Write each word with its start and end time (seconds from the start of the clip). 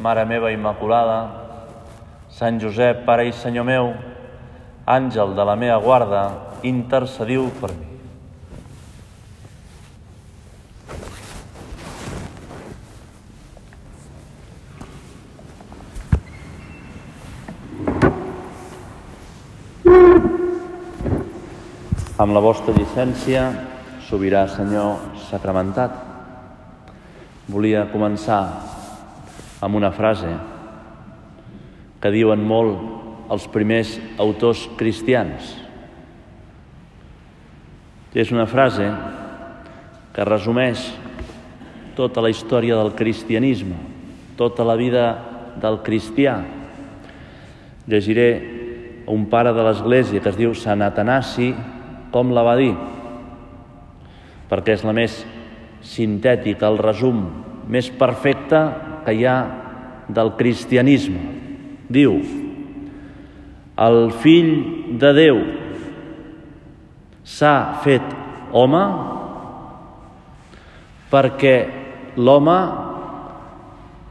Mare 0.00 0.24
meva 0.24 0.50
Immaculada, 0.50 1.18
Sant 2.32 2.58
Josep, 2.60 3.04
Pare 3.04 3.26
i 3.28 3.32
Senyor 3.32 3.64
meu, 3.68 3.92
àngel 4.88 5.34
de 5.36 5.44
la 5.44 5.56
meva 5.56 5.78
guarda, 5.84 6.22
intercediu 6.64 7.50
per 7.60 7.70
mi. 7.76 7.92
Amb 22.22 22.36
la 22.36 22.40
vostra 22.40 22.72
llicència, 22.76 23.48
sobirà 24.06 24.44
Senyor 24.48 25.18
sacramentat. 25.28 25.96
Volia 27.50 27.88
començar 27.90 28.42
amb 29.62 29.78
una 29.78 29.92
frase 29.94 30.32
que 32.02 32.10
diuen 32.10 32.42
molt 32.42 33.30
els 33.32 33.46
primers 33.48 33.94
autors 34.20 34.66
cristians. 34.76 35.54
És 38.12 38.32
una 38.34 38.48
frase 38.50 38.90
que 40.12 40.26
resumeix 40.26 40.82
tota 41.96 42.20
la 42.24 42.32
història 42.32 42.76
del 42.76 42.92
cristianisme, 42.98 43.78
tota 44.36 44.66
la 44.66 44.76
vida 44.76 45.06
del 45.62 45.78
cristià. 45.86 46.40
Llegiré 47.86 48.28
un 49.06 49.28
pare 49.30 49.52
de 49.54 49.62
l'Església 49.64 50.20
que 50.20 50.32
es 50.32 50.38
diu 50.38 50.52
Sant 50.58 50.82
Atanasi, 50.82 51.52
com 52.12 52.34
la 52.34 52.44
va 52.44 52.58
dir, 52.58 52.72
perquè 54.50 54.74
és 54.76 54.84
la 54.84 54.92
més 54.96 55.22
sintètica, 55.82 56.68
el 56.68 56.82
resum 56.82 57.24
més 57.72 57.88
perfecte 57.88 58.60
que 59.04 59.14
hi 59.16 59.26
ha 59.26 59.38
del 60.08 60.32
cristianisme. 60.38 61.20
Diu, 61.92 62.16
el 63.82 63.98
fill 64.22 64.52
de 65.00 65.12
Déu 65.16 65.40
s'ha 67.24 67.54
fet 67.84 68.04
home 68.52 68.82
perquè 71.12 71.56
l'home 72.16 72.58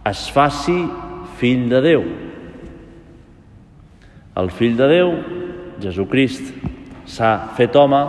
es 0.10 0.26
faci 0.34 0.80
fill 1.38 1.68
de 1.70 1.82
Déu. 1.86 2.06
El 4.42 4.50
fill 4.56 4.78
de 4.78 4.88
Déu, 4.90 5.16
Jesucrist, 5.82 6.54
s'ha 7.06 7.32
fet 7.58 7.76
home, 7.76 8.02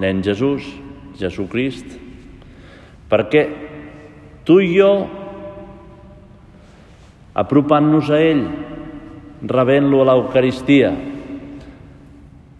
nen 0.00 0.22
Jesús, 0.24 0.64
Jesucrist, 1.20 1.96
perquè 3.10 3.42
tu 4.46 4.60
i 4.62 4.70
jo 4.76 4.92
apropant-nos 7.34 8.10
a 8.10 8.18
ell, 8.20 8.42
rebent-lo 9.46 10.02
a 10.02 10.08
l'Eucaristia, 10.10 10.90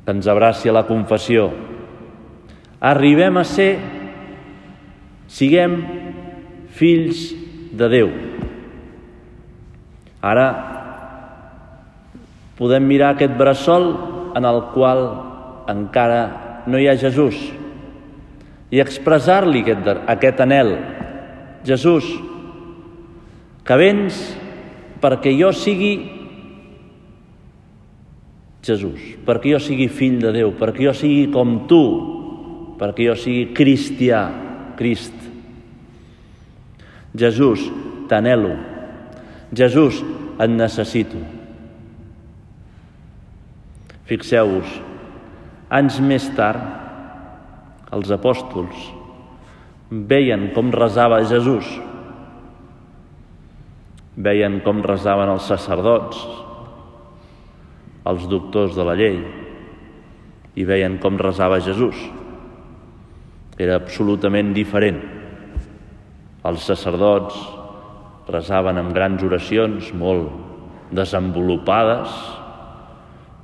que 0.05 0.15
ens 0.15 0.29
abraci 0.31 0.71
a 0.71 0.75
la 0.75 0.87
confessió. 0.89 1.51
Arribem 2.81 3.37
a 3.37 3.45
ser, 3.45 3.73
siguem 5.29 5.77
fills 6.77 7.31
de 7.77 7.89
Déu. 7.93 8.11
Ara 10.21 10.47
podem 12.61 12.85
mirar 12.85 13.15
aquest 13.15 13.37
bressol 13.39 13.91
en 14.37 14.45
el 14.45 14.63
qual 14.75 15.07
encara 15.71 16.65
no 16.69 16.81
hi 16.81 16.89
ha 16.91 16.99
Jesús 17.01 17.39
i 18.71 18.81
expressar-li 18.83 19.63
aquest, 19.65 19.89
aquest 20.11 20.43
anel. 20.45 20.75
Jesús, 21.67 22.07
que 23.67 23.77
vens 23.77 24.21
perquè 25.01 25.33
jo 25.37 25.51
sigui 25.57 25.93
Jesús, 28.65 29.01
perquè 29.25 29.55
jo 29.55 29.61
sigui 29.63 29.89
fill 29.89 30.21
de 30.21 30.35
Déu, 30.37 30.53
perquè 30.59 30.85
jo 30.85 30.93
sigui 30.97 31.31
com 31.33 31.63
tu, 31.71 31.83
perquè 32.81 33.09
jo 33.09 33.17
sigui 33.17 33.51
cristià, 33.57 34.27
Crist. 34.77 35.17
Jesús, 37.17 37.67
t'anelo. 38.09 38.55
Jesús, 39.57 39.99
et 40.41 40.53
necessito. 40.53 41.19
Fixeu-vos, 44.09 44.71
anys 45.69 45.99
més 46.01 46.29
tard, 46.37 46.63
els 47.93 48.11
apòstols 48.15 48.89
veien 49.91 50.51
com 50.55 50.71
resava 50.75 51.21
Jesús 51.27 51.67
veien 54.21 54.61
com 54.65 54.83
resaven 54.85 55.33
els 55.33 55.47
sacerdots, 55.49 56.21
els 58.11 58.27
doctors 58.29 58.77
de 58.77 58.85
la 58.85 58.97
llei, 58.99 59.21
i 60.57 60.67
veien 60.67 60.99
com 61.01 61.19
resava 61.21 61.61
Jesús. 61.65 61.97
Era 63.61 63.77
absolutament 63.81 64.53
diferent. 64.57 65.01
Els 66.49 66.65
sacerdots 66.65 67.37
resaven 68.31 68.79
amb 68.81 68.95
grans 68.97 69.23
oracions 69.27 69.91
molt 69.97 70.31
desenvolupades, 70.95 72.13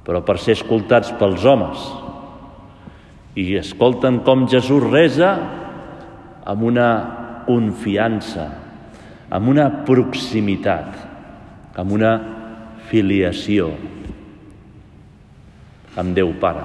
però 0.06 0.22
per 0.24 0.38
ser 0.40 0.56
escoltats 0.56 1.12
pels 1.18 1.44
homes. 1.44 1.86
I 3.36 3.58
escolten 3.60 4.22
com 4.24 4.46
Jesús 4.48 4.84
resa 4.86 5.34
amb 6.46 6.62
una 6.64 6.88
confiança, 7.46 8.46
amb 9.30 9.50
una 9.50 9.68
proximitat, 9.86 10.96
amb 11.76 11.92
una 11.96 12.12
filiació 12.86 13.72
amb 15.96 16.14
Déu 16.16 16.34
Pare. 16.40 16.62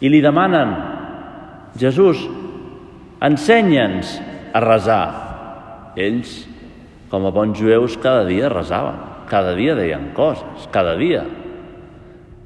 I 0.00 0.08
li 0.12 0.20
demanen, 0.24 0.72
Jesús, 1.80 2.22
ensenya'ns 3.24 4.18
a 4.56 4.62
resar. 4.64 5.04
Ells, 6.00 6.44
com 7.10 7.26
a 7.26 7.32
bons 7.34 7.58
jueus, 7.58 7.96
cada 8.00 8.24
dia 8.28 8.52
resaven, 8.52 9.00
cada 9.30 9.56
dia 9.58 9.74
deien 9.78 10.10
coses, 10.16 10.68
cada 10.72 10.94
dia. 11.00 11.24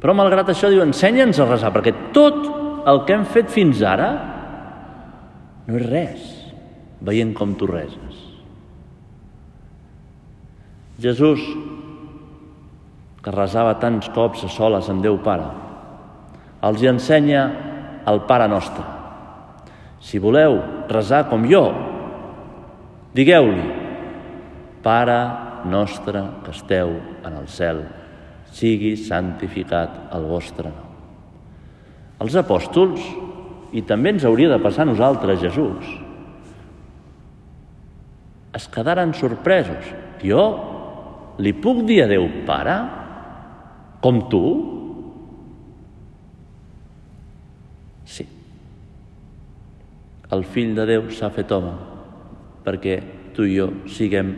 Però 0.01 0.15
malgrat 0.17 0.51
això 0.53 0.71
diu, 0.73 0.83
ensenya'ns 0.85 1.41
a 1.41 1.49
resar, 1.51 1.73
perquè 1.75 1.95
tot 2.17 2.41
el 2.89 3.05
que 3.07 3.17
hem 3.17 3.27
fet 3.29 3.53
fins 3.53 3.83
ara 3.87 4.11
no 5.65 5.79
és 5.79 5.87
res, 5.89 6.25
veient 7.05 7.33
com 7.37 7.55
tu 7.57 7.69
reses. 7.71 8.03
Jesús, 11.00 11.43
que 13.25 13.32
resava 13.32 13.75
tants 13.82 14.10
cops 14.15 14.44
a 14.47 14.50
soles 14.53 14.88
amb 14.93 15.03
Déu 15.03 15.16
Pare, 15.25 15.47
els 16.65 16.82
hi 16.82 16.91
ensenya 16.91 17.44
el 18.06 18.21
Pare 18.28 18.47
Nostre. 18.49 18.84
Si 20.04 20.21
voleu 20.21 20.60
resar 20.91 21.25
com 21.31 21.47
jo, 21.49 21.65
digueu-li, 23.16 23.65
Pare 24.84 25.19
nostre 25.65 26.21
que 26.45 26.53
esteu 26.53 26.91
en 27.24 27.39
el 27.41 27.47
cel, 27.48 27.78
sigui 28.53 28.98
santificat 29.01 30.13
el 30.13 30.27
vostre 30.28 30.69
nom. 30.69 30.91
Els 32.21 32.36
apòstols, 32.36 33.01
i 33.74 33.83
també 33.83 34.13
ens 34.13 34.27
hauria 34.28 34.53
de 34.53 34.60
passar 34.63 34.84
a 34.84 34.91
nosaltres, 34.92 35.41
Jesús, 35.41 35.89
es 38.54 38.69
quedaren 38.71 39.16
sorpresos. 39.19 39.89
Jo 40.22 40.45
li 41.39 41.53
puc 41.57 41.83
dir 41.89 42.03
a 42.04 42.10
Déu 42.10 42.28
Pare? 42.47 42.77
Com 44.04 44.21
tu? 44.31 44.45
Sí. 48.04 48.27
El 50.34 50.45
fill 50.53 50.75
de 50.77 50.86
Déu 50.89 51.09
s'ha 51.15 51.33
fet 51.34 51.53
home 51.54 51.75
perquè 52.65 52.98
tu 53.34 53.45
i 53.45 53.57
jo 53.59 53.71
siguem 53.91 54.33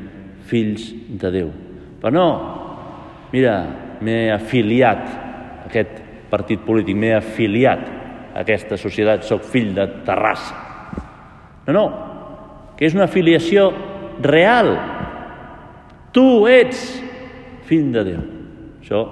fills 0.47 0.89
de 1.21 1.31
Déu. 1.35 1.51
Però 2.01 2.13
no, 2.15 2.27
mira, 3.33 3.57
m'he 4.01 4.31
afiliat 4.35 5.05
a 5.07 5.67
aquest 5.69 6.03
partit 6.31 6.63
polític, 6.67 6.97
m'he 6.99 7.15
afiliat 7.17 7.85
a 8.35 8.43
aquesta 8.43 8.79
societat, 8.81 9.25
sóc 9.25 9.47
fill 9.47 9.73
de 9.77 9.87
Terrassa. 10.07 10.57
No, 11.67 11.73
no, 11.73 11.87
que 12.77 12.87
és 12.87 12.95
una 12.95 13.07
afiliació 13.09 13.71
real, 14.23 14.75
Tu 16.17 16.25
ets 16.49 16.83
fill 17.69 17.91
de 17.93 18.03
Déu. 18.07 18.23
Això 18.81 19.03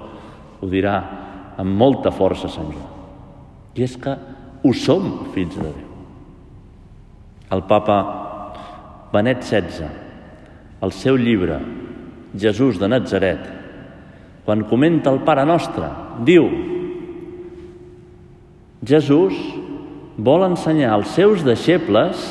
ho 0.57 0.69
dirà 0.71 0.95
amb 1.61 1.77
molta 1.77 2.09
força 2.15 2.49
Sant 2.49 2.71
Joan. 2.71 2.93
I 3.77 3.85
és 3.85 3.93
que 4.01 4.15
ho 4.65 4.71
som 4.73 5.11
fills 5.35 5.53
de 5.53 5.67
Déu. 5.67 5.91
El 7.53 7.61
papa 7.69 7.99
Benet 9.13 9.43
XVI, 9.45 9.85
el 10.81 10.93
seu 10.95 11.19
llibre 11.21 11.59
Jesús 12.35 12.79
de 12.81 12.89
Nazaret, 12.89 13.43
quan 14.45 14.65
comenta 14.69 15.13
el 15.13 15.21
Pare 15.25 15.45
Nostre, 15.47 15.87
diu 16.25 16.49
Jesús 18.85 19.37
vol 20.17 20.45
ensenyar 20.49 20.93
als 20.95 21.13
seus 21.15 21.45
deixebles 21.45 22.25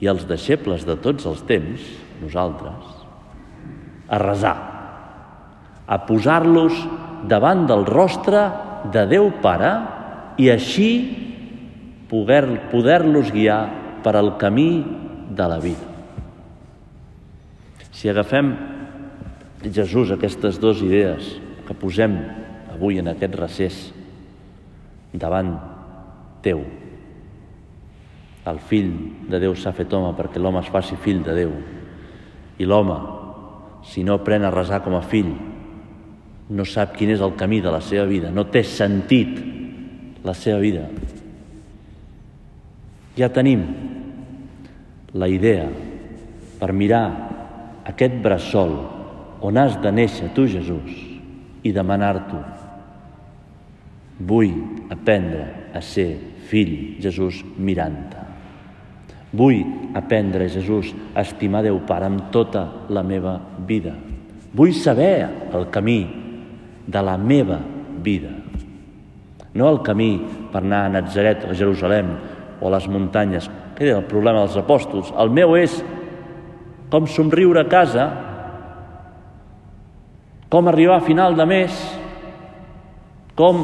i 0.00 0.08
als 0.10 0.26
deixebles 0.28 0.84
de 0.88 0.96
tots 1.02 1.26
els 1.28 1.40
temps, 1.48 1.84
nosaltres, 2.22 2.87
a 4.08 4.18
resar, 4.18 4.56
a 5.86 5.96
posar-los 6.06 6.74
davant 7.28 7.66
del 7.68 7.84
rostre 7.86 8.42
de 8.92 9.04
Déu 9.10 9.30
Pare 9.42 9.72
i 10.38 10.48
així 10.52 10.90
poder-los 12.08 12.70
poder 12.72 13.02
guiar 13.32 13.60
per 14.02 14.16
al 14.16 14.36
camí 14.40 14.84
de 15.28 15.48
la 15.48 15.58
vida. 15.60 15.84
Si 17.92 18.08
agafem 18.08 18.54
Jesús 19.66 20.12
aquestes 20.14 20.60
dues 20.62 20.80
idees 20.86 21.34
que 21.66 21.74
posem 21.74 22.14
avui 22.72 23.00
en 23.02 23.10
aquest 23.10 23.34
recés 23.34 23.78
davant 25.12 25.56
teu, 26.44 26.62
el 28.48 28.60
fill 28.64 28.92
de 29.28 29.40
Déu 29.42 29.56
s'ha 29.58 29.74
fet 29.76 29.92
home 29.92 30.14
perquè 30.16 30.40
l'home 30.40 30.62
es 30.62 30.70
faci 30.72 30.96
fill 31.02 31.20
de 31.26 31.34
Déu 31.36 31.52
i 32.58 32.64
l'home, 32.64 32.96
si 33.88 34.04
no 34.04 34.18
pren 34.24 34.44
a 34.44 34.52
resar 34.52 34.82
com 34.84 34.96
a 34.98 35.02
fill, 35.02 35.30
no 36.48 36.64
sap 36.68 36.94
quin 36.96 37.12
és 37.12 37.22
el 37.24 37.34
camí 37.40 37.60
de 37.64 37.72
la 37.72 37.80
seva 37.84 38.06
vida, 38.08 38.30
no 38.32 38.46
té 38.52 38.62
sentit 38.64 39.38
la 40.24 40.34
seva 40.36 40.60
vida. 40.60 40.86
Ja 43.18 43.30
tenim 43.34 43.64
la 45.18 45.28
idea 45.28 45.66
per 46.60 46.70
mirar 46.76 47.04
aquest 47.88 48.20
bressol 48.22 48.76
on 49.40 49.58
has 49.58 49.76
de 49.82 49.92
néixer 49.94 50.32
tu, 50.36 50.46
Jesús, 50.50 50.92
i 51.64 51.72
demanar-t'ho. 51.72 52.42
Vull 54.28 54.54
aprendre 54.92 55.46
a 55.74 55.82
ser 55.84 56.10
fill, 56.50 57.00
Jesús, 57.02 57.40
mirant-te. 57.56 58.27
Vull 59.32 59.92
aprendre, 59.94 60.48
Jesús, 60.48 60.94
a 61.14 61.20
estimar 61.20 61.62
Déu 61.66 61.82
Pare 61.86 62.08
amb 62.08 62.30
tota 62.32 62.64
la 62.88 63.02
meva 63.04 63.36
vida. 63.68 63.92
Vull 64.56 64.72
saber 64.72 65.28
el 65.52 65.68
camí 65.70 66.00
de 66.86 67.02
la 67.04 67.18
meva 67.20 67.58
vida. 68.02 68.32
No 69.52 69.68
el 69.68 69.82
camí 69.84 70.14
per 70.52 70.62
anar 70.62 70.86
a 70.86 70.92
Nazaret 70.96 71.44
a 71.44 71.54
Jerusalem 71.54 72.14
o 72.60 72.68
a 72.68 72.72
les 72.72 72.88
muntanyes, 72.88 73.50
que 73.76 73.84
era 73.84 73.98
el 74.00 74.08
problema 74.08 74.46
dels 74.46 74.56
apòstols. 74.56 75.12
El 75.12 75.30
meu 75.30 75.56
és 75.58 75.76
com 76.88 77.06
somriure 77.06 77.60
a 77.60 77.68
casa, 77.68 78.08
com 80.48 80.68
arribar 80.68 80.96
a 80.96 81.04
final 81.04 81.36
de 81.36 81.44
mes, 81.44 81.82
com 83.36 83.60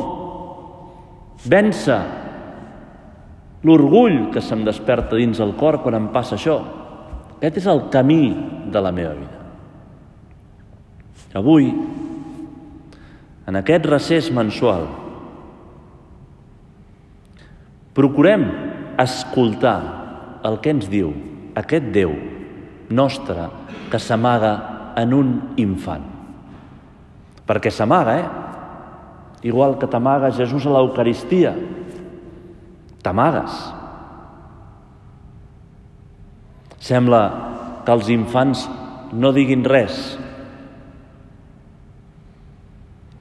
vèncer 1.49 2.24
l'orgull 3.65 4.31
que 4.33 4.43
se'm 4.45 4.65
desperta 4.65 5.17
dins 5.17 5.41
el 5.41 5.55
cor 5.57 5.81
quan 5.83 5.97
em 5.97 6.09
passa 6.13 6.37
això. 6.37 6.61
Aquest 7.39 7.63
és 7.63 7.69
el 7.69 7.87
camí 7.93 8.25
de 8.73 8.81
la 8.81 8.93
meva 8.93 9.15
vida. 9.17 9.41
Avui 11.35 11.73
en 13.45 13.59
aquest 13.61 13.85
recés 13.91 14.31
mensual, 14.33 14.87
procurem 17.97 18.47
escoltar 19.01 19.77
el 20.45 20.61
que 20.65 20.73
ens 20.73 20.89
diu 20.93 21.13
aquest 21.59 21.91
Déu 21.95 22.15
nostre 22.95 23.49
que 23.91 24.01
s'amaga 24.01 24.55
en 25.01 25.13
un 25.17 25.31
infant. 25.61 26.05
Perquè 27.45 27.71
s'amaga, 27.73 28.17
eh? 28.17 28.27
Igual 29.45 29.77
que 29.79 29.89
t'amaga 29.91 30.33
Jesús 30.33 30.65
a 30.65 30.73
l'Eucaristia. 30.73 31.53
T'amagues. 33.05 33.57
Sembla 36.85 37.23
que 37.85 37.93
els 37.93 38.11
infants 38.13 38.65
no 39.15 39.31
diguin 39.37 39.65
res, 39.69 39.99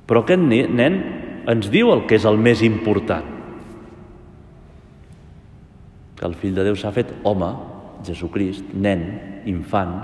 però 0.07 0.23
aquest 0.23 0.43
nen 0.75 0.97
ens 1.51 1.69
diu 1.71 1.91
el 1.93 2.05
que 2.07 2.17
és 2.19 2.25
el 2.27 2.39
més 2.39 2.63
important. 2.65 3.29
Que 6.19 6.27
el 6.27 6.35
fill 6.39 6.55
de 6.55 6.65
Déu 6.67 6.75
s'ha 6.79 6.91
fet 6.95 7.11
home, 7.27 7.49
Jesucrist, 8.07 8.73
nen, 8.75 9.03
infant, 9.49 9.95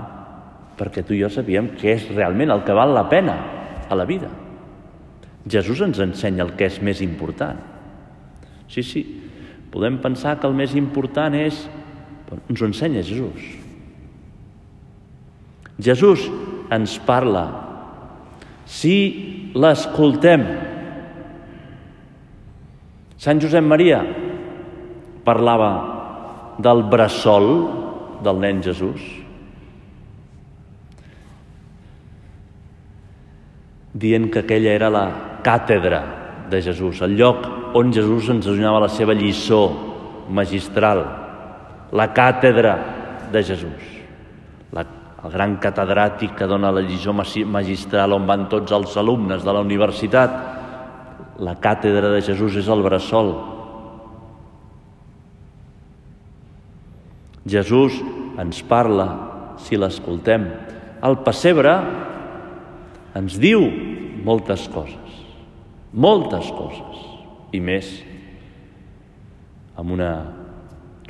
perquè 0.80 1.04
tu 1.04 1.16
i 1.16 1.20
jo 1.20 1.28
sabíem 1.32 1.74
què 1.80 1.94
és 1.98 2.08
realment 2.14 2.52
el 2.52 2.64
que 2.64 2.76
val 2.76 2.94
la 2.96 3.06
pena 3.12 3.36
a 3.88 3.96
la 3.96 4.08
vida. 4.08 4.30
Jesús 5.48 5.80
ens 5.84 6.00
ensenya 6.00 6.44
el 6.44 6.54
que 6.56 6.68
és 6.68 6.80
més 6.84 7.00
important. 7.04 7.60
Sí, 8.70 8.82
sí, 8.86 9.02
podem 9.70 9.98
pensar 10.02 10.38
que 10.40 10.48
el 10.48 10.56
més 10.56 10.74
important 10.78 11.34
és... 11.38 11.66
Ens 12.30 12.60
ho 12.62 12.66
ensenya 12.68 13.02
Jesús. 13.02 13.46
Jesús 15.82 16.28
ens 16.70 16.94
parla 17.02 17.44
si 18.70 19.50
l'escoltem. 19.58 20.44
Sant 23.18 23.42
Josep 23.42 23.66
Maria 23.66 24.04
parlava 25.26 25.72
del 26.62 26.84
bressol 26.92 27.50
del 28.22 28.38
nen 28.44 28.62
Jesús. 28.62 29.20
dient 34.00 34.30
que 34.30 34.40
aquella 34.40 34.72
era 34.72 34.88
la 34.90 35.04
càtedra 35.44 36.00
de 36.50 36.62
Jesús, 36.62 37.02
el 37.02 37.16
lloc 37.18 37.59
on 37.74 37.92
Jesús 37.92 38.28
ens 38.32 38.46
donava 38.46 38.84
la 38.86 38.90
seva 38.92 39.14
lliçó 39.14 39.62
magistral, 40.30 41.04
la 41.92 42.10
càtedra 42.14 42.76
de 43.32 43.42
Jesús 43.42 44.00
el 45.20 45.32
gran 45.34 45.58
catedràtic 45.60 46.32
que 46.36 46.48
dona 46.48 46.70
la 46.72 46.80
lliçó 46.84 47.12
magistral 47.12 48.14
on 48.16 48.26
van 48.28 48.46
tots 48.48 48.72
els 48.72 48.96
alumnes 48.96 49.44
de 49.44 49.52
la 49.52 49.60
universitat. 49.60 50.36
La 51.40 51.56
càtedra 51.60 52.12
de 52.14 52.22
Jesús 52.24 52.56
és 52.56 52.68
el 52.68 52.82
bressol. 52.84 53.34
Jesús 57.48 57.98
ens 58.40 58.62
parla, 58.68 59.08
si 59.60 59.76
l'escoltem. 59.76 60.46
El 61.04 61.20
pessebre 61.24 61.74
ens 63.16 63.36
diu 63.40 63.64
moltes 64.24 64.66
coses, 64.72 65.20
moltes 65.92 66.48
coses, 66.56 67.09
i 67.52 67.60
més 67.60 67.88
en 69.80 69.90
una 69.96 70.12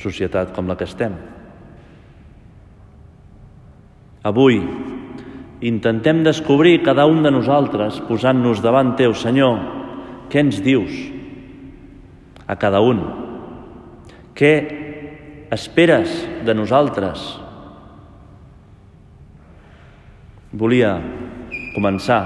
societat 0.00 0.54
com 0.56 0.68
la 0.70 0.76
que 0.78 0.88
estem. 0.88 1.16
Avui 4.24 4.60
intentem 5.64 6.22
descobrir 6.24 6.80
cada 6.84 7.06
un 7.08 7.22
de 7.24 7.32
nosaltres, 7.32 8.00
posant-nos 8.08 8.62
davant 8.64 8.94
teu, 8.96 9.12
Senyor, 9.16 9.58
què 10.32 10.44
ens 10.44 10.60
dius 10.64 10.92
a 12.48 12.56
cada 12.60 12.80
un? 12.80 13.02
Què 14.36 14.52
esperes 15.52 16.14
de 16.46 16.54
nosaltres? 16.56 17.26
Volia 20.52 20.94
començar 21.74 22.22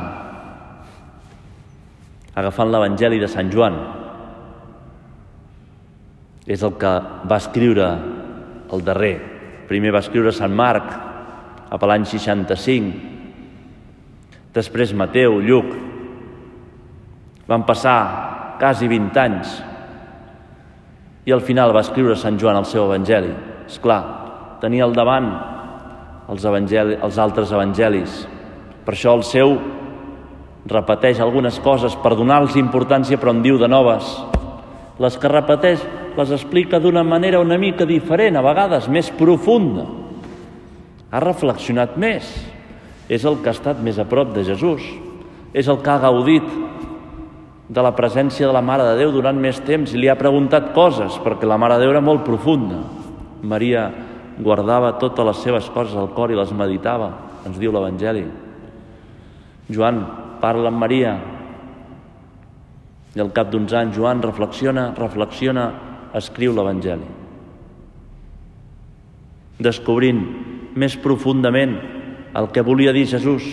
agafant 2.34 2.70
l'Evangeli 2.70 3.20
de 3.22 3.28
Sant 3.30 3.50
Joan. 3.52 3.76
És 6.46 6.62
el 6.62 6.74
que 6.80 6.92
va 7.24 7.40
escriure 7.40 7.88
el 8.72 8.84
darrer. 8.84 9.14
Primer 9.68 9.94
va 9.94 10.02
escriure 10.04 10.32
Sant 10.34 10.52
Marc, 10.52 10.92
a 11.74 11.78
l'any 11.88 12.04
65. 12.06 13.12
Després 14.54 14.94
Mateu, 14.94 15.40
Lluc. 15.42 15.72
Van 17.48 17.64
passar 17.66 17.98
quasi 18.60 18.88
20 18.88 19.20
anys 19.20 19.56
i 21.24 21.32
al 21.32 21.42
final 21.44 21.72
va 21.74 21.82
escriure 21.84 22.16
Sant 22.16 22.38
Joan 22.40 22.60
el 22.60 22.68
seu 22.68 22.84
evangeli. 22.86 23.32
És 23.66 23.80
clar, 23.82 24.00
tenia 24.60 24.84
al 24.84 24.94
davant 24.96 25.30
els, 26.28 26.44
evangeli, 26.44 26.98
els 27.02 27.18
altres 27.18 27.52
evangelis. 27.52 28.22
Per 28.84 28.94
això 28.94 29.14
el 29.16 29.24
seu 29.26 29.56
repeteix 30.68 31.20
algunes 31.20 31.58
coses 31.64 31.96
per 32.00 32.14
donar-los 32.16 32.56
importància, 32.60 33.18
però 33.20 33.34
en 33.34 33.42
diu 33.44 33.58
de 33.60 33.68
noves. 33.68 34.08
Les 35.00 35.16
que 35.20 35.32
repeteix 35.32 35.82
les 36.18 36.32
explica 36.34 36.80
d'una 36.80 37.02
manera 37.04 37.42
una 37.42 37.58
mica 37.58 37.86
diferent, 37.86 38.36
a 38.36 38.44
vegades 38.44 38.88
més 38.88 39.10
profunda 39.14 39.86
ha 41.14 41.20
reflexionat 41.22 41.96
més 42.00 42.28
és 43.08 43.24
el 43.28 43.38
que 43.42 43.50
ha 43.50 43.54
estat 43.54 43.82
més 43.84 43.98
a 44.00 44.06
prop 44.08 44.32
de 44.34 44.42
Jesús, 44.46 44.82
és 45.54 45.68
el 45.68 45.78
que 45.84 45.92
ha 45.92 46.00
gaudit 46.02 46.46
de 47.68 47.82
la 47.84 47.94
presència 47.96 48.48
de 48.48 48.54
la 48.54 48.64
Mare 48.64 48.86
de 48.88 48.96
Déu 48.98 49.12
durant 49.12 49.36
més 49.40 49.60
temps 49.64 49.92
i 49.92 50.00
li 50.00 50.08
ha 50.10 50.18
preguntat 50.18 50.72
coses, 50.76 51.16
perquè 51.22 51.46
la 51.48 51.58
Mare 51.60 51.78
de 51.78 51.84
Déu 51.84 51.94
era 51.94 52.02
molt 52.04 52.24
profunda. 52.26 52.82
Maria 53.44 53.86
guardava 54.40 54.96
totes 55.00 55.26
les 55.28 55.44
seves 55.46 55.68
coses 55.72 55.94
al 55.96 56.10
cor 56.16 56.32
i 56.32 56.38
les 56.38 56.52
meditava, 56.56 57.12
ens 57.46 57.60
diu 57.60 57.72
l'Evangeli. 57.72 58.24
Joan 59.70 60.02
parla 60.42 60.72
amb 60.72 60.80
Maria 60.80 61.14
i 63.14 63.22
al 63.22 63.30
cap 63.32 63.52
d'uns 63.52 63.72
anys 63.78 63.94
Joan 63.96 64.20
reflexiona, 64.24 64.90
reflexiona, 64.98 65.68
escriu 66.14 66.54
l'Evangeli. 66.54 67.06
Descobrint 69.62 70.20
més 70.74 70.96
profundament 70.98 71.76
el 72.34 72.50
que 72.50 72.64
volia 72.66 72.92
dir 72.94 73.06
Jesús, 73.06 73.46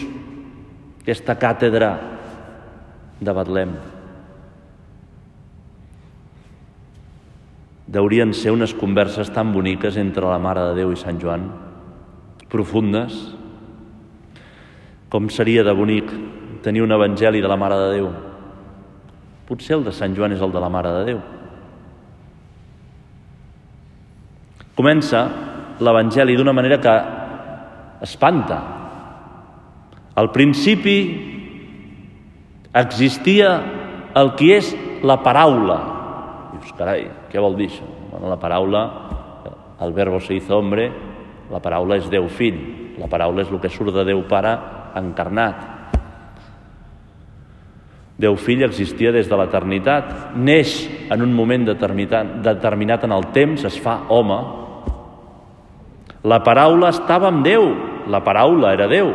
aquesta 1.01 1.35
càtedra 1.37 1.91
de 3.21 3.33
Betlem. 3.37 3.73
Deurien 7.91 8.31
ser 8.33 8.53
unes 8.55 8.73
converses 8.77 9.29
tan 9.35 9.51
boniques 9.53 9.97
entre 9.99 10.25
la 10.25 10.39
Mare 10.41 10.69
de 10.69 10.79
Déu 10.79 10.93
i 10.93 10.97
Sant 10.97 11.19
Joan, 11.21 11.49
profundes. 12.49 13.17
Com 15.11 15.27
seria 15.29 15.65
de 15.67 15.73
bonic 15.75 16.09
tenir 16.63 16.85
un 16.85 16.95
evangeli 16.95 17.41
de 17.43 17.51
la 17.51 17.59
Mare 17.59 17.77
de 17.81 17.91
Déu? 17.97 18.09
Potser 19.49 19.75
el 19.75 19.85
de 19.85 19.93
Sant 19.93 20.15
Joan 20.15 20.31
és 20.31 20.41
el 20.41 20.55
de 20.55 20.63
la 20.63 20.71
Mare 20.71 20.95
de 20.95 21.05
Déu. 21.11 21.21
Comença 24.75 25.25
l'Evangeli 25.81 26.37
d'una 26.37 26.53
manera 26.53 26.79
que 26.81 26.95
espanta. 28.01 28.59
Al 30.15 30.31
principi 30.31 30.97
existia 32.73 33.51
el 34.15 34.33
que 34.35 34.55
és 34.57 34.73
la 35.03 35.17
paraula. 35.23 35.79
Dius, 36.53 36.73
carai, 36.77 37.07
què 37.31 37.41
vol 37.41 37.57
dir 37.59 37.69
això? 37.71 37.87
Bueno, 38.11 38.29
la 38.29 38.39
paraula, 38.39 38.83
el 39.81 39.93
verbo 39.93 40.19
se 40.19 40.35
hizo 40.35 40.57
hombre, 40.57 40.91
la 41.51 41.59
paraula 41.59 41.97
és 41.97 42.09
Déu 42.11 42.27
fill, 42.29 42.59
la 42.99 43.09
paraula 43.11 43.43
és 43.43 43.51
el 43.51 43.59
que 43.63 43.71
surt 43.71 43.95
de 43.95 44.05
Déu 44.07 44.23
pare 44.29 44.53
encarnat. 44.99 45.67
Déu 48.21 48.35
fill 48.37 48.61
existia 48.67 49.11
des 49.15 49.29
de 49.29 49.37
l'eternitat, 49.39 50.35
neix 50.37 50.83
en 51.09 51.23
un 51.25 51.31
moment 51.33 51.65
determinat 51.65 53.07
en 53.07 53.15
el 53.15 53.31
temps, 53.33 53.63
es 53.65 53.79
fa 53.81 54.03
home. 54.09 54.60
La 56.23 56.41
paraula 56.45 56.91
estava 56.93 57.31
amb 57.31 57.45
Déu, 57.45 57.65
la 58.11 58.21
paraula 58.21 58.73
era 58.75 58.87
Déu. 58.91 59.09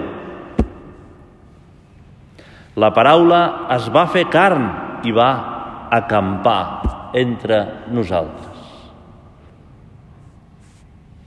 La 2.77 2.91
paraula 2.93 3.41
es 3.77 3.87
va 3.95 4.07
fer 4.11 4.27
carn 4.33 4.67
i 5.07 5.15
va 5.15 5.31
acampar 5.95 7.13
entre 7.17 7.63
nosaltres. 7.95 8.67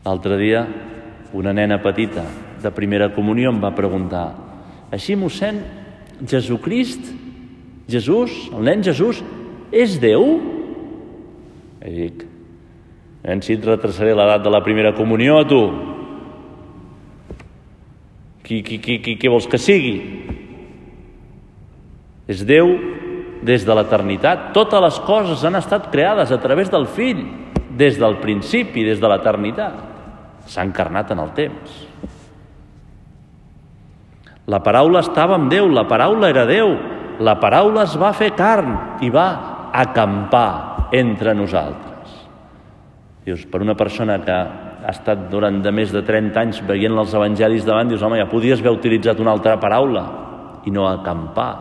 L'altre 0.06 0.38
dia, 0.42 0.66
una 1.34 1.54
nena 1.54 1.80
petita 1.82 2.26
de 2.60 2.72
primera 2.76 3.12
comunió 3.16 3.54
em 3.54 3.60
va 3.64 3.72
preguntar 3.76 4.28
així, 4.92 5.16
mossèn, 5.16 5.62
Jesucrist, 6.28 7.12
Jesús, 7.90 8.50
el 8.54 8.66
nen 8.66 8.84
Jesús, 8.84 9.22
és 9.72 9.96
Déu? 10.02 10.26
I 11.86 11.94
dic, 11.96 12.26
nen, 13.30 13.44
si 13.46 13.56
et 13.56 13.66
retrasaré 13.66 14.16
l'edat 14.18 14.42
de 14.42 14.52
la 14.52 14.64
primera 14.66 14.96
comunió 14.98 15.38
a 15.40 15.48
tu, 15.48 15.62
qui, 18.44 18.64
qui, 18.66 18.80
qui, 18.82 18.98
qui, 19.06 19.14
què 19.22 19.30
vols 19.30 19.46
que 19.46 19.60
sigui? 19.62 20.00
És 22.30 22.42
Déu 22.50 22.72
des 23.46 23.62
de 23.66 23.76
l'eternitat. 23.78 24.50
Totes 24.56 24.82
les 24.82 24.98
coses 25.06 25.44
han 25.46 25.60
estat 25.60 25.92
creades 25.94 26.34
a 26.34 26.40
través 26.42 26.72
del 26.74 26.88
Fill, 26.90 27.22
des 27.78 28.00
del 28.02 28.18
principi, 28.24 28.84
des 28.88 28.98
de 29.02 29.12
l'eternitat. 29.12 29.78
S'ha 30.50 30.66
encarnat 30.66 31.14
en 31.14 31.22
el 31.22 31.30
temps. 31.38 31.76
La 34.50 34.64
paraula 34.66 35.04
estava 35.06 35.38
amb 35.38 35.52
Déu, 35.54 35.70
la 35.70 35.86
paraula 35.86 36.32
era 36.34 36.48
Déu, 36.50 36.74
la 37.22 37.38
paraula 37.38 37.86
es 37.86 37.94
va 38.02 38.16
fer 38.18 38.32
carn 38.34 39.04
i 39.06 39.14
va 39.14 39.28
acampar 39.78 40.90
entre 40.98 41.38
nosaltres. 41.38 41.89
Dius, 43.26 43.46
per 43.52 43.62
una 43.62 43.76
persona 43.76 44.20
que 44.24 44.34
ha 44.34 44.92
estat 44.94 45.28
durant 45.32 45.60
de 45.62 45.72
més 45.76 45.92
de 45.92 46.02
30 46.06 46.40
anys 46.40 46.62
veient 46.68 46.96
els 46.98 47.14
evangelis 47.14 47.68
davant, 47.68 47.90
dius, 47.90 48.04
home, 48.04 48.20
ja 48.20 48.30
podies 48.32 48.62
haver 48.64 48.74
utilitzat 48.78 49.20
una 49.20 49.34
altra 49.36 49.58
paraula 49.60 50.06
i 50.66 50.72
no 50.72 50.88
acampar. 50.88 51.52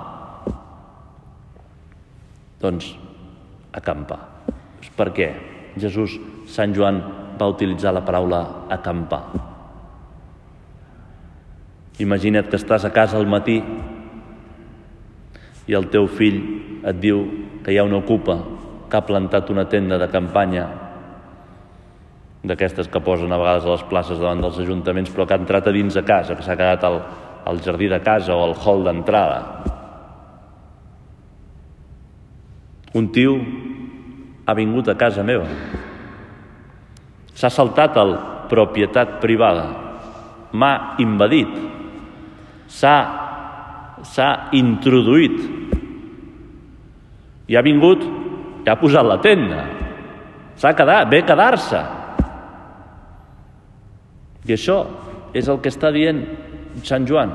Doncs, 2.62 2.92
acampar. 3.74 4.20
Doncs 4.78 4.94
per 4.96 5.10
què? 5.14 5.28
Jesús, 5.78 6.16
Sant 6.50 6.74
Joan, 6.74 7.02
va 7.38 7.50
utilitzar 7.50 7.92
la 7.94 8.02
paraula 8.06 8.40
acampar. 8.70 9.22
Imagina't 12.02 12.46
que 12.50 12.58
estàs 12.58 12.86
a 12.86 12.94
casa 12.94 13.18
al 13.18 13.26
matí 13.26 13.58
i 15.68 15.74
el 15.74 15.88
teu 15.92 16.06
fill 16.06 16.38
et 16.86 16.98
diu 17.02 17.24
que 17.64 17.74
hi 17.74 17.78
ha 17.78 17.86
una 17.86 17.98
ocupa 17.98 18.38
que 18.88 18.96
ha 18.96 19.06
plantat 19.06 19.50
una 19.50 19.66
tenda 19.68 19.98
de 19.98 20.06
campanya 20.10 20.66
d'aquestes 22.48 22.88
que 22.88 23.02
posen 23.04 23.32
a 23.32 23.38
vegades 23.40 23.66
a 23.66 23.74
les 23.74 23.84
places 23.90 24.18
davant 24.20 24.40
dels 24.40 24.58
ajuntaments, 24.62 25.12
però 25.12 25.26
que 25.26 25.36
ha 25.36 25.42
entrat 25.42 25.68
a 25.68 25.74
dins 25.74 25.94
de 25.94 26.04
casa, 26.06 26.34
que 26.34 26.44
s'ha 26.44 26.56
quedat 26.56 26.84
al, 26.88 27.02
al 27.44 27.60
jardí 27.64 27.88
de 27.92 28.00
casa 28.00 28.34
o 28.34 28.44
al 28.44 28.56
hall 28.56 28.86
d'entrada. 28.86 29.40
Un 32.96 33.10
tio 33.12 33.36
ha 34.48 34.54
vingut 34.56 34.88
a 34.88 34.96
casa 34.96 35.22
meva. 35.22 35.46
S'ha 37.36 37.50
saltat 37.52 37.96
el 38.00 38.16
propietat 38.48 39.18
privada. 39.20 39.66
M'ha 40.56 40.96
invadit. 41.04 41.52
S'ha 42.72 44.30
introduït. 44.56 45.36
I 47.48 47.56
ha 47.56 47.62
vingut 47.64 48.02
i 48.64 48.68
ha 48.68 48.80
posat 48.80 49.06
la 49.06 49.20
tenda. 49.20 49.62
S'ha 50.58 50.72
quedat, 50.74 51.08
ve 51.12 51.22
a 51.22 51.28
quedar-se. 51.28 51.97
I 54.48 54.56
això 54.56 54.78
és 55.36 55.48
el 55.48 55.60
que 55.60 55.70
està 55.72 55.92
dient 55.92 56.22
Sant 56.86 57.06
Joan. 57.08 57.34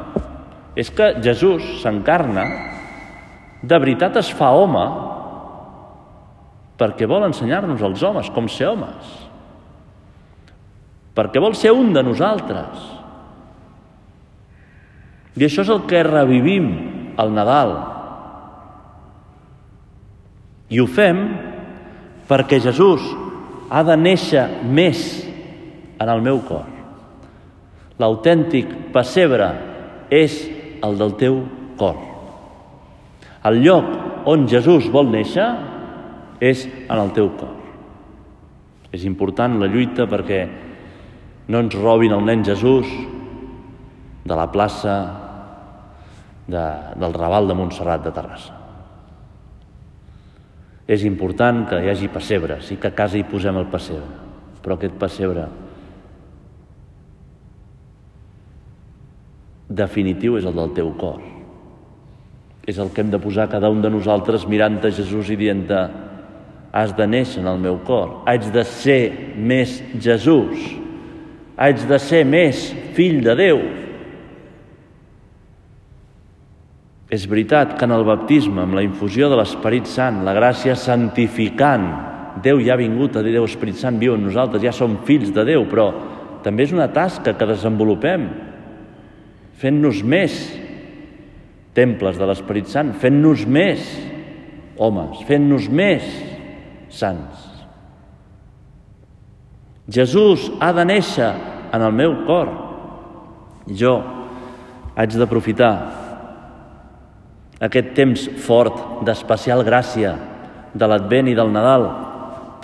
És 0.75 0.89
que 0.89 1.13
Jesús 1.21 1.65
s'encarna, 1.83 2.45
de 3.61 3.79
veritat 3.79 4.17
es 4.19 4.31
fa 4.33 4.49
home, 4.57 4.83
perquè 6.79 7.07
vol 7.07 7.27
ensenyar-nos 7.27 7.83
als 7.85 8.01
homes 8.03 8.31
com 8.33 8.49
ser 8.49 8.71
homes. 8.71 9.13
Perquè 11.13 11.39
vol 11.39 11.53
ser 11.55 11.71
un 11.77 11.93
de 11.93 12.01
nosaltres. 12.03 12.89
I 15.37 15.45
això 15.45 15.63
és 15.63 15.71
el 15.73 15.85
que 15.89 16.01
revivim 16.05 16.69
al 17.21 17.33
Nadal. 17.33 17.75
I 20.73 20.81
ho 20.81 20.89
fem 20.89 21.21
perquè 22.29 22.59
Jesús 22.63 23.05
ha 23.69 23.83
de 23.85 23.97
néixer 23.97 24.47
més 24.65 25.03
en 26.01 26.09
el 26.09 26.21
meu 26.25 26.41
cor. 26.47 26.82
L'autèntic 28.01 28.69
pessebre 28.93 29.49
és 30.13 30.39
el 30.83 30.97
del 30.97 31.13
teu 31.19 31.41
cor. 31.77 31.99
El 33.45 33.59
lloc 33.61 34.27
on 34.29 34.47
Jesús 34.49 34.87
vol 34.91 35.11
néixer 35.13 35.45
és 36.43 36.65
en 36.87 36.97
el 36.97 37.11
teu 37.15 37.29
cor. 37.37 37.53
És 38.93 39.05
important 39.09 39.59
la 39.59 39.69
lluita 39.69 40.07
perquè 40.09 40.41
no 41.49 41.59
ens 41.59 41.75
robin 41.75 42.13
el 42.15 42.25
nen 42.25 42.43
Jesús 42.45 42.87
de 44.23 44.35
la 44.37 44.49
plaça 44.51 44.97
de, 46.47 46.65
del 46.99 47.15
Raval 47.15 47.49
de 47.49 47.57
Montserrat 47.57 48.03
de 48.05 48.13
Terrassa. 48.15 48.59
És 50.87 51.03
important 51.07 51.63
que 51.69 51.79
hi 51.79 51.89
hagi 51.91 52.09
pessebre, 52.11 52.59
sí 52.61 52.75
que 52.75 52.91
a 52.91 52.95
casa 52.95 53.17
hi 53.17 53.25
posem 53.27 53.55
el 53.59 53.69
pessebre, 53.71 54.19
però 54.63 54.75
aquest 54.75 54.97
pessebre 54.99 55.45
definitiu 59.69 60.37
és 60.37 60.47
el 60.47 60.55
del 60.57 60.73
teu 60.75 60.91
cor. 60.99 61.21
És 62.67 62.79
el 62.79 62.91
que 62.93 63.03
hem 63.03 63.11
de 63.11 63.19
posar 63.19 63.49
cada 63.51 63.69
un 63.69 63.81
de 63.83 63.91
nosaltres 63.91 64.47
mirant 64.47 64.79
a 64.83 64.91
Jesús 64.91 65.29
i 65.33 65.37
dient 65.39 65.67
has 66.73 66.93
de 66.97 67.05
néixer 67.05 67.41
en 67.43 67.47
el 67.51 67.59
meu 67.61 67.77
cor, 67.85 68.23
haig 68.25 68.47
de 68.51 68.63
ser 68.65 69.35
més 69.37 69.77
Jesús, 70.01 70.71
haig 71.57 71.83
de 71.85 71.99
ser 72.01 72.23
més 72.25 72.71
fill 72.95 73.19
de 73.23 73.35
Déu. 73.37 73.59
És 77.13 77.27
veritat 77.29 77.75
que 77.77 77.85
en 77.85 77.93
el 77.93 78.07
baptisme, 78.07 78.63
amb 78.63 78.73
la 78.73 78.81
infusió 78.81 79.29
de 79.29 79.37
l'Esperit 79.37 79.85
Sant, 79.85 80.23
la 80.25 80.33
gràcia 80.33 80.73
santificant, 80.79 81.85
Déu 82.41 82.57
ja 82.65 82.73
ha 82.73 82.79
vingut, 82.79 83.13
a 83.13 83.21
Déu 83.21 83.45
Esperit 83.45 83.77
Sant 83.77 83.99
viu 84.01 84.15
en 84.15 84.23
nosaltres, 84.25 84.63
ja 84.63 84.73
som 84.73 84.97
fills 85.05 85.29
de 85.35 85.43
Déu, 85.45 85.67
però 85.69 85.91
també 86.41 86.65
és 86.65 86.73
una 86.73 86.89
tasca 86.89 87.35
que 87.37 87.45
desenvolupem 87.45 88.25
fent-nos 89.61 90.01
més 90.03 90.35
temples 91.77 92.19
de 92.19 92.27
l'Esperit 92.29 92.69
Sant, 92.69 92.93
fent-nos 93.01 93.45
més 93.49 93.81
homes, 94.77 95.21
fent-nos 95.27 95.69
més 95.69 96.05
sants. 96.93 97.49
Jesús 99.89 100.47
ha 100.63 100.71
de 100.73 100.85
néixer 100.87 101.31
en 101.73 101.81
el 101.81 101.95
meu 101.95 102.15
cor. 102.27 102.51
Jo 103.67 103.97
haig 104.95 105.15
d'aprofitar 105.17 105.73
aquest 107.63 107.93
temps 107.97 108.27
fort 108.43 109.03
d'especial 109.07 109.63
gràcia 109.65 110.13
de 110.73 110.89
l'Advent 110.89 111.29
i 111.31 111.37
del 111.37 111.51
Nadal 111.53 111.87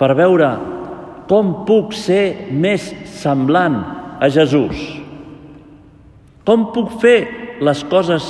per 0.00 0.12
veure 0.18 0.50
com 1.30 1.60
puc 1.66 1.94
ser 1.94 2.50
més 2.50 2.90
semblant 3.20 3.78
a 4.20 4.28
Jesús. 4.32 4.89
Com 6.46 6.70
puc 6.74 6.94
fer 7.02 7.18
les 7.60 7.82
coses 7.90 8.26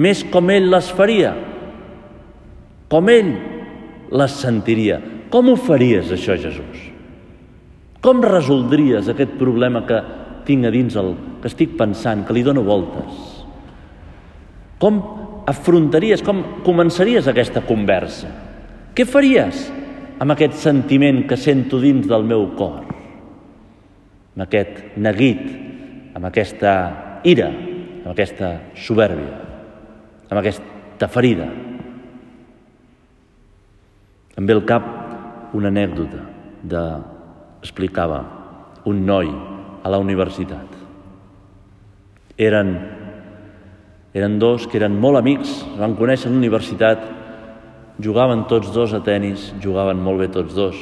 més 0.00 0.22
com 0.32 0.50
ell 0.52 0.70
les 0.72 0.88
faria? 0.96 1.34
Com 2.90 3.10
ell 3.12 3.34
les 4.10 4.38
sentiria? 4.42 4.98
Com 5.30 5.50
ho 5.52 5.56
faries, 5.60 6.10
això, 6.14 6.34
Jesús? 6.40 6.88
Com 8.02 8.22
resoldries 8.24 9.10
aquest 9.12 9.36
problema 9.38 9.84
que 9.86 10.00
tinc 10.48 10.66
a 10.66 10.72
dins 10.74 10.96
el 10.98 11.12
que 11.42 11.50
estic 11.50 11.76
pensant, 11.78 12.24
que 12.26 12.34
li 12.34 12.42
dono 12.42 12.64
voltes? 12.66 13.26
Com 14.80 14.98
afrontaries, 15.50 16.24
com 16.24 16.40
començaries 16.66 17.28
aquesta 17.28 17.62
conversa? 17.66 18.30
Què 18.96 19.04
faries 19.06 19.66
amb 20.20 20.34
aquest 20.34 20.56
sentiment 20.62 21.26
que 21.28 21.38
sento 21.38 21.78
dins 21.82 22.08
del 22.08 22.24
meu 22.26 22.48
cor? 22.56 22.80
Amb 24.34 24.46
aquest 24.46 24.96
neguit, 24.96 25.44
amb 26.20 26.28
aquesta 26.28 26.72
ira, 27.24 27.46
amb 27.48 28.10
aquesta 28.12 28.50
soberbia, 28.76 29.38
amb 30.28 30.36
aquesta 30.36 31.08
ferida. 31.08 31.46
Em 34.36 34.44
ve 34.44 34.52
al 34.52 34.60
cap 34.68 34.84
una 35.56 35.72
anècdota 35.72 36.20
de 36.60 36.84
explicava 37.64 38.20
un 38.84 39.00
noi 39.08 39.32
a 39.80 39.88
la 39.88 39.96
universitat. 40.04 40.76
Eren, 42.36 42.76
eren 44.12 44.38
dos 44.44 44.68
que 44.68 44.76
eren 44.76 45.00
molt 45.00 45.24
amics, 45.24 45.56
es 45.72 45.80
van 45.80 45.96
conèixer 45.96 46.28
a 46.28 46.34
la 46.34 46.42
universitat, 46.44 47.10
jugaven 47.96 48.44
tots 48.44 48.68
dos 48.76 48.92
a 48.92 49.00
tennis, 49.00 49.54
jugaven 49.64 50.04
molt 50.04 50.20
bé 50.20 50.28
tots 50.36 50.52
dos. 50.52 50.76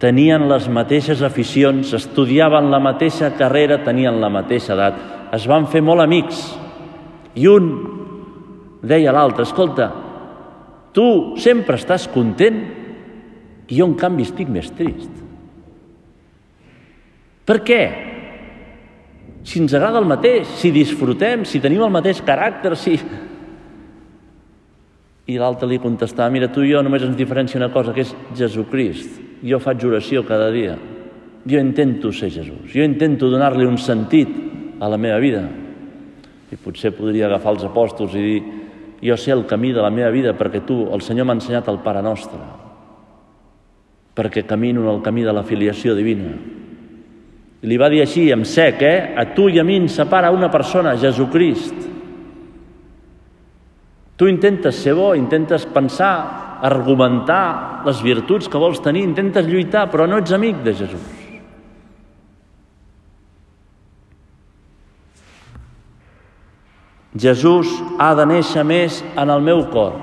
Tenien 0.00 0.46
les 0.48 0.64
mateixes 0.72 1.20
aficions, 1.20 1.92
estudiaven 1.92 2.70
la 2.72 2.80
mateixa 2.80 3.28
carrera, 3.36 3.82
tenien 3.84 4.16
la 4.22 4.30
mateixa 4.32 4.72
edat, 4.72 5.00
es 5.36 5.44
van 5.50 5.66
fer 5.68 5.82
molt 5.84 6.00
amics. 6.00 6.40
I 7.36 7.44
un 7.50 7.66
deia 8.80 9.10
a 9.12 9.16
l'altre, 9.18 9.44
escolta, 9.44 9.90
tu 10.96 11.36
sempre 11.36 11.76
estàs 11.76 12.08
content 12.10 12.62
i 13.68 13.76
jo 13.76 13.90
en 13.90 13.96
canvi 14.00 14.24
estic 14.24 14.48
més 14.48 14.72
trist. 14.72 15.12
Per 17.44 17.60
què? 17.66 17.82
Si 19.44 19.60
ens 19.60 19.74
agrada 19.76 20.00
el 20.00 20.08
mateix, 20.08 20.48
si 20.60 20.72
disfrutem, 20.72 21.44
si 21.44 21.60
tenim 21.60 21.84
el 21.84 21.92
mateix 21.92 22.24
caràcter, 22.24 22.72
si... 22.76 22.96
I 25.30 25.36
l'altre 25.38 25.68
li 25.68 25.78
contestava, 25.78 26.32
mira, 26.32 26.48
tu 26.48 26.64
i 26.64 26.72
jo 26.72 26.80
només 26.82 27.04
ens 27.04 27.18
diferencia 27.20 27.60
una 27.60 27.68
cosa, 27.74 27.92
que 27.92 28.08
és 28.08 28.14
Jesucrist. 28.38 29.29
Jo 29.46 29.60
faig 29.62 29.84
oració 29.88 30.24
cada 30.28 30.50
dia. 30.52 30.76
Jo 31.48 31.60
intento 31.60 32.12
ser 32.12 32.30
Jesús. 32.30 32.68
Jo 32.72 32.84
intento 32.84 33.30
donar-li 33.30 33.64
un 33.66 33.78
sentit 33.80 34.28
a 34.80 34.88
la 34.88 34.98
meva 35.00 35.18
vida. 35.20 35.44
I 36.50 36.58
potser 36.60 36.92
podria 36.96 37.28
agafar 37.28 37.54
els 37.56 37.64
apòstols 37.68 38.16
i 38.18 38.24
dir, 38.24 38.40
jo 39.00 39.16
sé 39.16 39.32
el 39.32 39.46
camí 39.48 39.72
de 39.72 39.80
la 39.80 39.90
meva 39.90 40.10
vida 40.12 40.34
perquè 40.36 40.64
tu, 40.66 40.82
el 40.92 41.00
Senyor 41.00 41.24
m'ha 41.24 41.38
ensenyat 41.38 41.68
el 41.72 41.80
Pare 41.84 42.02
Nostre, 42.04 42.40
perquè 44.16 44.44
camino 44.44 44.82
en 44.82 44.96
el 44.96 45.02
camí 45.04 45.22
de 45.24 45.32
la 45.32 45.44
filiació 45.46 45.94
divina, 45.96 46.34
i 47.60 47.68
li 47.68 47.76
va 47.76 47.90
dir 47.92 48.00
així, 48.00 48.30
amb 48.32 48.48
sec, 48.48 48.80
eh? 48.82 49.12
A 49.20 49.26
tu 49.36 49.50
i 49.52 49.60
a 49.60 49.64
mi 49.64 49.76
ens 49.82 49.98
separa 50.00 50.32
una 50.32 50.48
persona, 50.52 50.96
Jesucrist. 50.96 51.88
Tu 54.16 54.28
intentes 54.28 54.76
ser 54.80 54.94
bo, 54.96 55.12
intentes 55.16 55.66
pensar, 55.68 56.49
argumentar 56.62 57.82
les 57.86 58.02
virtuts 58.04 58.48
que 58.48 58.60
vols 58.60 58.82
tenir, 58.84 59.06
intentes 59.06 59.48
lluitar, 59.48 59.88
però 59.90 60.06
no 60.08 60.20
ets 60.20 60.32
amic 60.36 60.60
de 60.64 60.74
Jesús. 60.74 61.08
Jesús 67.20 67.72
ha 67.98 68.12
de 68.14 68.26
néixer 68.30 68.62
més 68.64 69.00
en 69.18 69.32
el 69.32 69.42
meu 69.42 69.64
cor. 69.72 69.96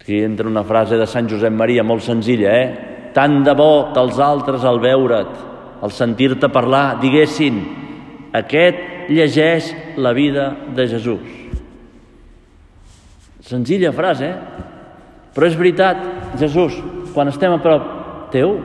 Aquí 0.00 0.22
entra 0.24 0.48
una 0.48 0.64
frase 0.64 0.96
de 0.96 1.06
Sant 1.06 1.28
Josep 1.28 1.52
Maria 1.52 1.84
molt 1.84 2.02
senzilla, 2.02 2.54
eh? 2.56 3.10
Tant 3.14 3.42
de 3.44 3.52
bo 3.54 3.90
que 3.92 4.00
els 4.00 4.18
altres 4.22 4.64
al 4.64 4.80
veure't, 4.80 5.36
al 5.82 5.92
sentir-te 5.92 6.48
parlar, 6.48 7.00
diguessin 7.02 7.60
aquest 8.32 9.10
llegeix 9.10 9.74
la 9.98 10.14
vida 10.16 10.50
de 10.74 10.88
Jesús. 10.88 11.39
Senzilla 13.44 13.92
frase, 13.96 14.28
eh? 14.28 14.66
Però 15.34 15.46
és 15.46 15.56
veritat, 15.56 16.00
Jesús, 16.40 16.76
quan 17.14 17.30
estem 17.30 17.52
a 17.54 17.60
prop 17.62 17.86
teu, 18.34 18.58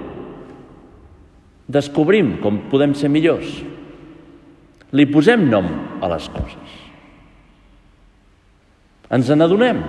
descobrim 1.69 2.35
com 2.41 2.65
podem 2.71 2.95
ser 2.97 3.09
millors. 3.13 3.61
Li 4.95 5.05
posem 5.09 5.47
nom 5.49 5.69
a 6.01 6.09
les 6.13 6.27
coses. 6.33 6.75
Ens 9.13 9.29
n'adonem. 9.29 9.81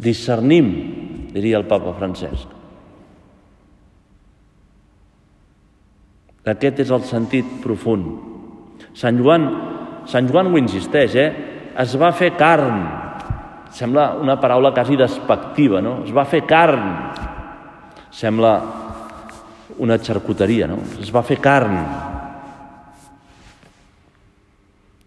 Discernim, 0.00 0.70
diria 1.34 1.60
el 1.60 1.68
papa 1.68 1.92
Francesc. 1.96 2.56
Aquest 6.50 6.80
és 6.82 6.90
el 6.90 7.04
sentit 7.04 7.46
profund. 7.62 8.08
Sant 8.96 9.20
Joan, 9.20 9.44
Sant 10.08 10.26
Joan 10.30 10.48
ho 10.50 10.58
insisteix, 10.58 11.14
eh? 11.14 11.28
Es 11.78 11.92
va 12.00 12.10
fer 12.16 12.32
carn. 12.40 12.99
Sembla 13.70 14.14
una 14.18 14.36
paraula 14.40 14.72
quasi 14.74 14.96
despectiva, 14.98 15.80
no? 15.80 16.00
Es 16.04 16.12
va 16.14 16.26
fer 16.26 16.42
carn. 16.46 16.88
Sembla 18.10 18.54
una 19.78 19.98
xarcuteria, 20.02 20.66
no? 20.68 20.80
Es 21.00 21.12
va 21.14 21.22
fer 21.26 21.38
carn. 21.40 21.78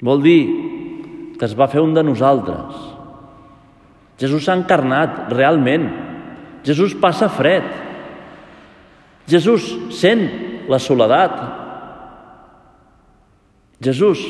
Vol 0.04 0.23
dir 0.23 0.39
que 1.38 1.45
es 1.47 1.56
va 1.60 1.67
fer 1.71 1.84
un 1.84 1.93
de 1.95 2.04
nosaltres. 2.04 2.80
Jesús 4.19 4.45
s'ha 4.45 4.56
encarnat, 4.56 5.28
realment. 5.34 5.89
Jesús 6.63 6.95
passa 6.99 7.28
fred. 7.32 7.65
Jesús 9.28 9.67
sent 9.95 10.23
la 10.71 10.80
soledat. 10.80 11.36
Jesús, 13.84 14.21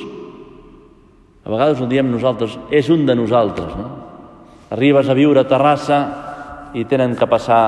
a 1.46 1.52
vegades 1.54 1.82
ho 1.82 1.90
diem 1.90 2.10
nosaltres, 2.10 2.58
és 2.74 2.90
un 2.90 3.06
de 3.06 3.16
nosaltres. 3.18 3.76
No? 3.78 3.90
Arribes 4.74 5.10
a 5.10 5.16
viure 5.18 5.44
a 5.44 5.50
Terrassa 5.50 6.00
i 6.74 6.86
tenen 6.90 7.16
que 7.18 7.30
passar 7.30 7.64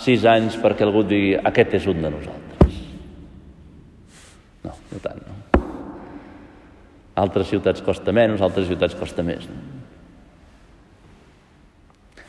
sis 0.00 0.24
anys 0.28 0.58
perquè 0.60 0.84
algú 0.84 1.04
digui 1.08 1.34
aquest 1.36 1.78
és 1.80 1.86
un 1.88 2.02
de 2.04 2.10
nosaltres. 2.12 2.80
No, 4.66 4.74
no 4.92 5.04
tant, 5.04 5.22
no. 5.22 5.62
Altres 7.22 7.48
ciutats 7.52 7.84
costa 7.84 8.12
menys, 8.12 8.44
altres 8.44 8.68
ciutats 8.68 8.96
costa 8.98 9.24
més. 9.24 9.48
No? 9.48 9.72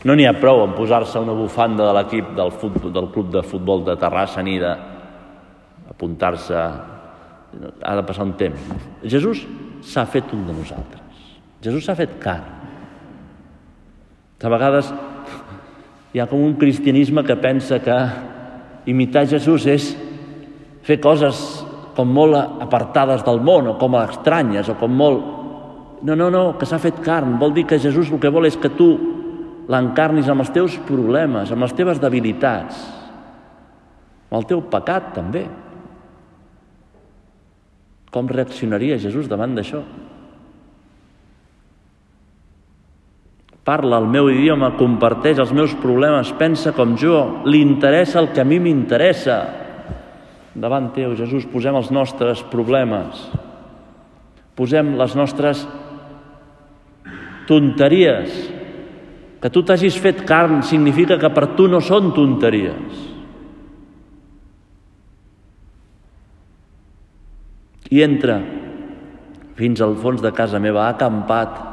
No 0.03 0.15
n'hi 0.19 0.25
ha 0.27 0.35
prou 0.35 0.65
en 0.65 0.73
posar-se 0.75 1.19
una 1.23 1.35
bufanda 1.35 1.85
de 1.87 1.93
l'equip 1.95 2.33
del, 2.35 2.51
futbol, 2.59 2.91
del 2.91 3.07
club 3.13 3.29
de 3.31 3.43
futbol 3.47 3.85
de 3.87 3.95
Terrassa 3.99 4.43
ni 4.43 4.57
de, 4.59 4.71
apuntar-se, 5.93 6.57
ha 6.59 7.93
de 7.95 8.03
passar 8.03 8.25
un 8.27 8.33
temps. 8.39 8.73
Jesús 9.03 9.45
s'ha 9.87 10.03
fet 10.11 10.33
un 10.35 10.43
de 10.49 10.57
nosaltres. 10.57 11.23
Jesús 11.63 11.87
s'ha 11.87 11.95
fet 11.95 12.17
carn. 12.19 12.51
A 14.43 14.51
vegades 14.51 14.89
hi 16.13 16.19
ha 16.19 16.27
com 16.27 16.41
un 16.43 16.57
cristianisme 16.59 17.23
que 17.23 17.37
pensa 17.39 17.79
que 17.79 17.95
imitar 18.91 19.23
Jesús 19.31 19.65
és 19.71 19.93
fer 20.83 20.99
coses 20.99 21.63
com 21.95 22.09
molt 22.11 22.35
apartades 22.65 23.23
del 23.23 23.39
món 23.39 23.71
o 23.71 23.77
com 23.79 23.95
estranyes 24.01 24.69
o 24.69 24.75
com 24.79 24.91
molt... 24.91 25.31
No, 26.03 26.17
no, 26.19 26.27
no, 26.27 26.43
que 26.59 26.67
s'ha 26.67 26.81
fet 26.83 26.99
carn. 26.99 27.37
Vol 27.39 27.53
dir 27.55 27.63
que 27.69 27.79
Jesús 27.79 28.11
el 28.11 28.19
que 28.19 28.31
vol 28.33 28.49
és 28.49 28.57
que 28.59 28.73
tu 28.75 28.89
l'encarnis 29.71 30.27
amb 30.27 30.43
els 30.43 30.51
teus 30.51 30.75
problemes, 30.83 31.53
amb 31.53 31.63
les 31.63 31.75
teves 31.77 32.01
debilitats, 32.03 32.81
amb 34.27 34.41
el 34.41 34.49
teu 34.49 34.65
pecat 34.67 35.13
també. 35.15 35.45
Com 38.11 38.27
reaccionaria 38.27 38.99
Jesús 38.99 39.31
davant 39.31 39.55
d'això? 39.55 39.79
Parla 43.63 43.97
el 44.01 44.09
meu 44.11 44.27
idioma, 44.27 44.73
comparteix 44.75 45.39
els 45.39 45.53
meus 45.55 45.71
problemes, 45.79 46.33
pensa 46.35 46.73
com 46.75 46.97
jo, 46.99 47.43
li 47.47 47.61
interessa 47.63 48.19
el 48.19 48.33
que 48.35 48.43
a 48.43 48.47
mi 48.47 48.59
m'interessa. 48.59 49.59
davant 50.53 50.91
teu, 50.93 51.15
Jesús, 51.17 51.47
posem 51.49 51.73
els 51.73 51.89
nostres 51.89 52.43
problemes, 52.51 53.23
posem 54.53 54.93
les 54.99 55.15
nostres 55.15 55.63
tonteries. 57.47 58.35
Que 59.41 59.49
tu 59.49 59.63
t'hagis 59.65 59.97
fet 59.99 60.21
carn 60.27 60.61
significa 60.63 61.17
que 61.19 61.31
per 61.33 61.49
tu 61.57 61.67
no 61.67 61.81
són 61.81 62.13
tonteries. 62.15 63.01
I 67.91 68.05
entra 68.05 68.39
fins 69.57 69.81
al 69.83 69.97
fons 69.99 70.23
de 70.23 70.31
casa 70.33 70.61
meva, 70.63 70.85
ha 70.85 70.95
acampat. 70.95 71.72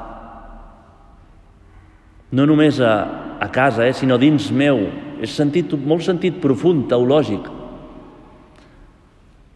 No 2.32 2.46
només 2.46 2.78
a, 2.78 2.94
a 3.42 3.48
casa, 3.50 3.86
eh, 3.86 3.94
sinó 3.96 4.18
dins 4.18 4.50
meu. 4.54 4.84
És 5.20 5.34
sentit, 5.36 5.72
molt 5.74 6.04
sentit 6.06 6.38
profund, 6.40 6.86
teològic. 6.90 7.48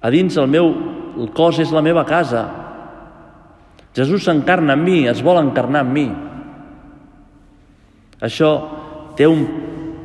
A 0.05 0.11
dins 0.13 0.37
el 0.37 0.51
meu 0.53 0.73
el 1.15 1.31
cos 1.35 1.61
és 1.63 1.73
la 1.73 1.83
meva 1.85 2.05
casa. 2.05 2.45
Jesús 3.95 4.27
s'encarna 4.27 4.75
en 4.75 4.83
mi, 4.83 5.05
es 5.07 5.23
vol 5.23 5.39
encarnar 5.39 5.85
en 5.87 5.93
mi. 5.95 6.09
Això 8.25 8.51
té 9.15 9.29
un 9.31 9.45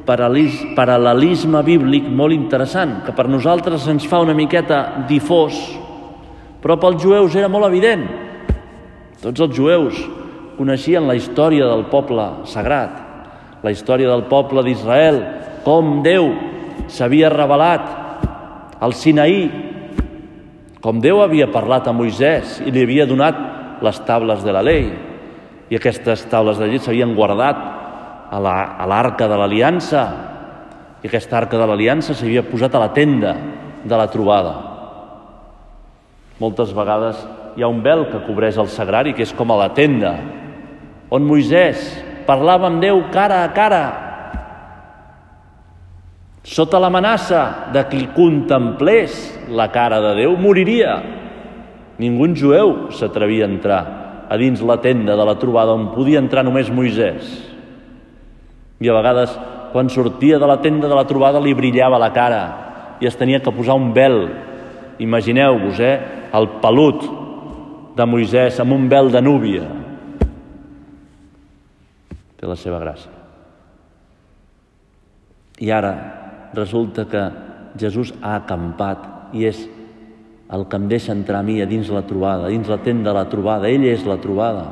paral·lelisme 0.06 1.62
bíblic 1.66 2.06
molt 2.10 2.34
interessant, 2.34 3.00
que 3.06 3.14
per 3.18 3.28
nosaltres 3.30 3.88
ens 3.90 4.06
fa 4.10 4.22
una 4.22 4.38
miqueta 4.38 5.06
difós, 5.10 5.58
però 6.62 6.78
pels 6.82 7.02
jueus 7.02 7.36
era 7.38 7.50
molt 7.50 7.70
evident. 7.70 8.06
Tots 9.22 9.42
els 9.46 9.58
jueus 9.58 10.00
coneixien 10.60 11.08
la 11.08 11.16
història 11.16 11.70
del 11.72 11.86
poble 11.88 12.26
sagrat, 12.52 12.98
la 13.64 13.72
història 13.72 14.12
del 14.12 14.26
poble 14.28 14.64
d'Israel, 14.68 15.22
com 15.64 16.02
Déu 16.04 16.28
s'havia 16.92 17.32
revelat 17.32 17.88
al 18.84 18.96
Sinaí, 18.96 19.48
com 20.84 21.00
Déu 21.04 21.22
havia 21.24 21.48
parlat 21.52 21.88
a 21.88 21.96
Moisès 21.96 22.60
i 22.66 22.72
li 22.76 22.84
havia 22.84 23.08
donat 23.08 23.40
les 23.84 24.00
tables 24.08 24.44
de 24.44 24.56
la 24.56 24.64
llei. 24.64 24.90
I 25.70 25.78
aquestes 25.78 26.26
tables 26.32 26.58
de 26.58 26.66
la 26.66 26.72
llei 26.72 26.82
s'havien 26.84 27.16
guardat 27.16 27.60
a 28.30 28.40
l'arca 28.40 29.28
la, 29.28 29.32
de 29.32 29.40
l'aliança 29.40 30.04
i 31.04 31.08
aquesta 31.08 31.38
arca 31.40 31.60
de 31.60 31.68
l'aliança 31.68 32.16
s'havia 32.16 32.44
posat 32.48 32.76
a 32.76 32.84
la 32.84 32.92
tenda 32.96 33.36
de 33.84 33.96
la 33.96 34.08
trobada. 34.12 34.54
Moltes 36.40 36.72
vegades 36.76 37.20
hi 37.56 37.64
ha 37.64 37.72
un 37.72 37.82
vel 37.84 38.06
que 38.12 38.24
cobreix 38.28 38.60
el 38.60 38.70
sagrari, 38.72 39.16
que 39.16 39.24
és 39.24 39.34
com 39.36 39.52
a 39.52 39.58
la 39.60 39.72
tenda, 39.76 40.14
on 41.10 41.26
Moisès 41.26 41.82
parlava 42.28 42.70
amb 42.70 42.82
Déu 42.82 43.02
cara 43.14 43.44
a 43.44 43.50
cara, 43.54 43.86
sota 46.46 46.80
l'amenaça 46.82 47.72
de 47.74 47.84
qui 47.90 48.06
contemplés 48.16 49.18
la 49.50 49.70
cara 49.74 50.00
de 50.02 50.16
Déu, 50.22 50.38
moriria. 50.38 51.00
Ningú 52.00 52.30
jueu 52.36 52.92
s'atrevia 52.96 53.46
a 53.46 53.50
entrar 53.50 53.82
a 54.30 54.38
dins 54.38 54.62
la 54.62 54.78
tenda 54.78 55.18
de 55.18 55.26
la 55.26 55.36
trobada 55.36 55.74
on 55.74 55.90
podia 55.92 56.22
entrar 56.22 56.46
només 56.46 56.70
Moisès. 56.70 57.26
I 58.80 58.88
a 58.88 58.96
vegades, 58.96 59.34
quan 59.74 59.90
sortia 59.90 60.38
de 60.40 60.48
la 60.48 60.62
tenda 60.62 60.88
de 60.88 60.96
la 60.96 61.08
trobada, 61.10 61.42
li 61.42 61.54
brillava 61.58 62.00
la 62.00 62.14
cara 62.14 62.44
i 63.02 63.08
es 63.10 63.18
tenia 63.18 63.42
que 63.42 63.52
posar 63.52 63.76
un 63.76 63.92
vel. 63.94 64.30
Imagineu-vos, 65.00 65.80
eh? 65.80 65.98
el 66.34 66.48
pelut 66.62 67.04
de 67.98 68.06
Moisès 68.06 68.60
amb 68.62 68.76
un 68.76 68.88
vel 68.92 69.12
de 69.12 69.22
núvia. 69.22 69.79
Té 72.40 72.48
la 72.48 72.56
seva 72.60 72.80
gràcia. 72.82 73.12
I 75.60 75.72
ara 75.76 75.92
resulta 76.56 77.04
que 77.10 77.24
Jesús 77.80 78.14
ha 78.22 78.38
acampat 78.40 79.36
i 79.36 79.46
és 79.50 79.66
el 80.50 80.64
que 80.66 80.80
em 80.80 80.88
deixa 80.90 81.14
entrar 81.14 81.44
a 81.44 81.46
mi 81.46 81.60
a 81.62 81.68
dins 81.70 81.92
la 81.94 82.06
trobada, 82.08 82.48
dins 82.50 82.70
la 82.72 82.80
tenda 82.82 83.12
de 83.12 83.18
la 83.20 83.28
trobada. 83.30 83.70
Ell 83.70 83.86
és 83.86 84.06
la 84.08 84.18
trobada. 84.24 84.66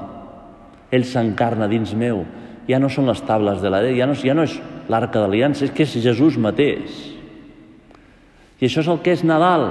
Ell 0.90 1.06
s'encarna 1.06 1.68
dins 1.70 1.92
meu. 1.94 2.24
Ja 2.68 2.80
no 2.80 2.90
són 2.90 3.08
les 3.08 3.22
tables 3.28 3.62
de 3.62 3.70
la 3.72 3.84
ja 3.96 4.08
no, 4.08 4.16
ja 4.16 4.34
no 4.34 4.48
és 4.48 4.58
l'arca 4.90 5.22
d'aliança, 5.22 5.68
és 5.68 5.76
que 5.76 5.84
és 5.84 6.00
Jesús 6.04 6.40
mateix. 6.40 6.96
I 8.58 8.66
això 8.66 8.82
és 8.82 8.90
el 8.90 9.04
que 9.04 9.14
és 9.14 9.24
Nadal. 9.28 9.70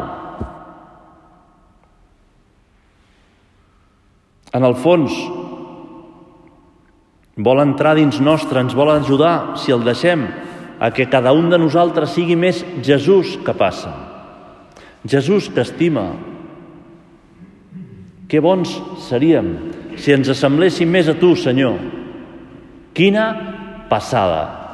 en 4.56 4.64
el 4.64 4.74
fons, 4.80 5.12
vol 7.36 7.60
entrar 7.60 7.94
dins 7.96 8.16
nostre, 8.20 8.60
ens 8.64 8.74
vol 8.74 8.90
ajudar, 8.94 9.56
si 9.60 9.72
el 9.72 9.84
deixem, 9.84 10.24
a 10.80 10.90
que 10.90 11.08
cada 11.08 11.32
un 11.36 11.50
de 11.52 11.58
nosaltres 11.60 12.14
sigui 12.16 12.36
més 12.36 12.64
Jesús 12.84 13.36
que 13.44 13.54
passa. 13.56 13.92
Jesús 15.06 15.48
que 15.52 15.60
estima. 15.60 16.10
Que 18.28 18.40
bons 18.40 18.72
seríem 19.06 19.54
si 20.00 20.12
ens 20.12 20.28
assembléssim 20.32 20.88
més 20.90 21.08
a 21.08 21.14
tu, 21.16 21.34
Senyor. 21.36 21.76
Quina 22.96 23.26
passada! 23.88 24.64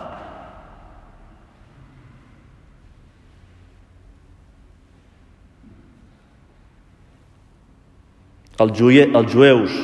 Els, 8.63 8.79
els 8.79 9.33
jueus 9.33 9.75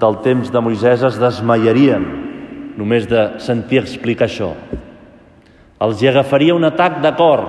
del 0.00 0.18
temps 0.24 0.50
de 0.52 0.62
Moisès 0.62 1.04
es 1.06 1.20
desmaiarien 1.20 2.04
només 2.76 3.06
de 3.08 3.22
sentir 3.42 3.80
explicar 3.80 4.28
això. 4.28 4.50
Els 5.80 6.02
hi 6.02 6.10
agafaria 6.10 6.56
un 6.56 6.64
atac 6.68 7.00
de 7.04 7.12
cor. 7.16 7.44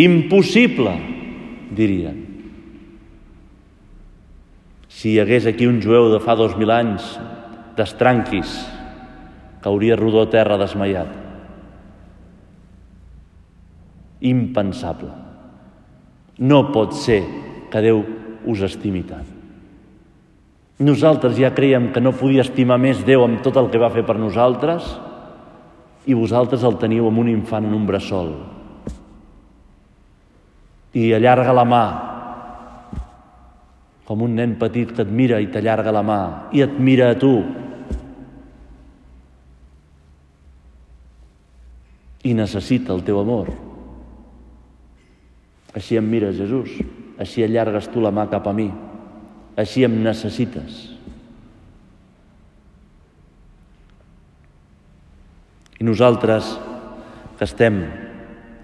Impossible, 0.00 0.92
dirien. 1.76 2.20
Si 4.88 5.12
hi 5.12 5.20
hagués 5.20 5.48
aquí 5.48 5.66
un 5.68 5.80
jueu 5.82 6.10
de 6.12 6.20
fa 6.22 6.36
dos 6.38 6.54
mil 6.60 6.70
anys, 6.72 7.16
d'estranquis, 7.76 8.54
cauria 9.64 9.96
rodó 9.96 10.24
a 10.24 10.30
terra 10.32 10.60
desmaiat. 10.60 11.20
Impensable. 14.28 15.10
No 16.38 16.64
pot 16.72 16.94
ser 16.96 17.22
que 17.72 17.82
Déu 17.84 18.04
us 18.48 18.64
estimi 18.66 19.02
tant. 19.08 19.31
Nosaltres 20.82 21.36
ja 21.38 21.52
creiem 21.54 21.92
que 21.94 22.02
no 22.02 22.14
podia 22.16 22.42
estimar 22.42 22.80
més 22.80 23.04
Déu 23.06 23.22
amb 23.22 23.42
tot 23.44 23.58
el 23.60 23.70
que 23.70 23.78
va 23.78 23.92
fer 23.94 24.02
per 24.06 24.16
nosaltres 24.18 24.88
i 26.10 26.16
vosaltres 26.18 26.64
el 26.66 26.78
teniu 26.82 27.06
amb 27.06 27.22
un 27.22 27.28
infant 27.30 27.68
en 27.68 27.76
un 27.76 27.84
bressol. 27.86 28.32
I 30.98 31.12
allarga 31.14 31.54
la 31.54 31.64
mà 31.68 31.84
com 34.08 34.24
un 34.26 34.34
nen 34.36 34.56
petit 34.60 34.90
que 34.90 35.04
et 35.06 35.10
mira 35.22 35.38
i 35.40 35.46
t'allarga 35.52 35.94
la 35.94 36.02
mà 36.02 36.20
i 36.52 36.64
et 36.64 36.74
mira 36.82 37.12
a 37.12 37.18
tu. 37.18 37.36
I 42.26 42.34
necessita 42.34 42.92
el 42.92 43.06
teu 43.06 43.22
amor. 43.22 43.54
Així 45.78 45.96
em 45.96 46.10
mira 46.10 46.34
Jesús. 46.34 46.74
Així 47.22 47.46
allargues 47.46 47.88
tu 47.94 48.02
la 48.02 48.12
mà 48.14 48.26
cap 48.30 48.50
a 48.50 48.52
mi. 48.56 48.68
Així 49.58 49.84
em 49.84 49.98
necessites. 50.04 50.78
I 55.80 55.84
nosaltres, 55.84 56.54
que 57.36 57.44
estem 57.48 57.82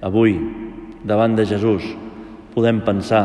avui 0.07 0.37
davant 1.05 1.35
de 1.37 1.45
Jesús, 1.49 1.85
podem 2.55 2.81
pensar 2.87 3.25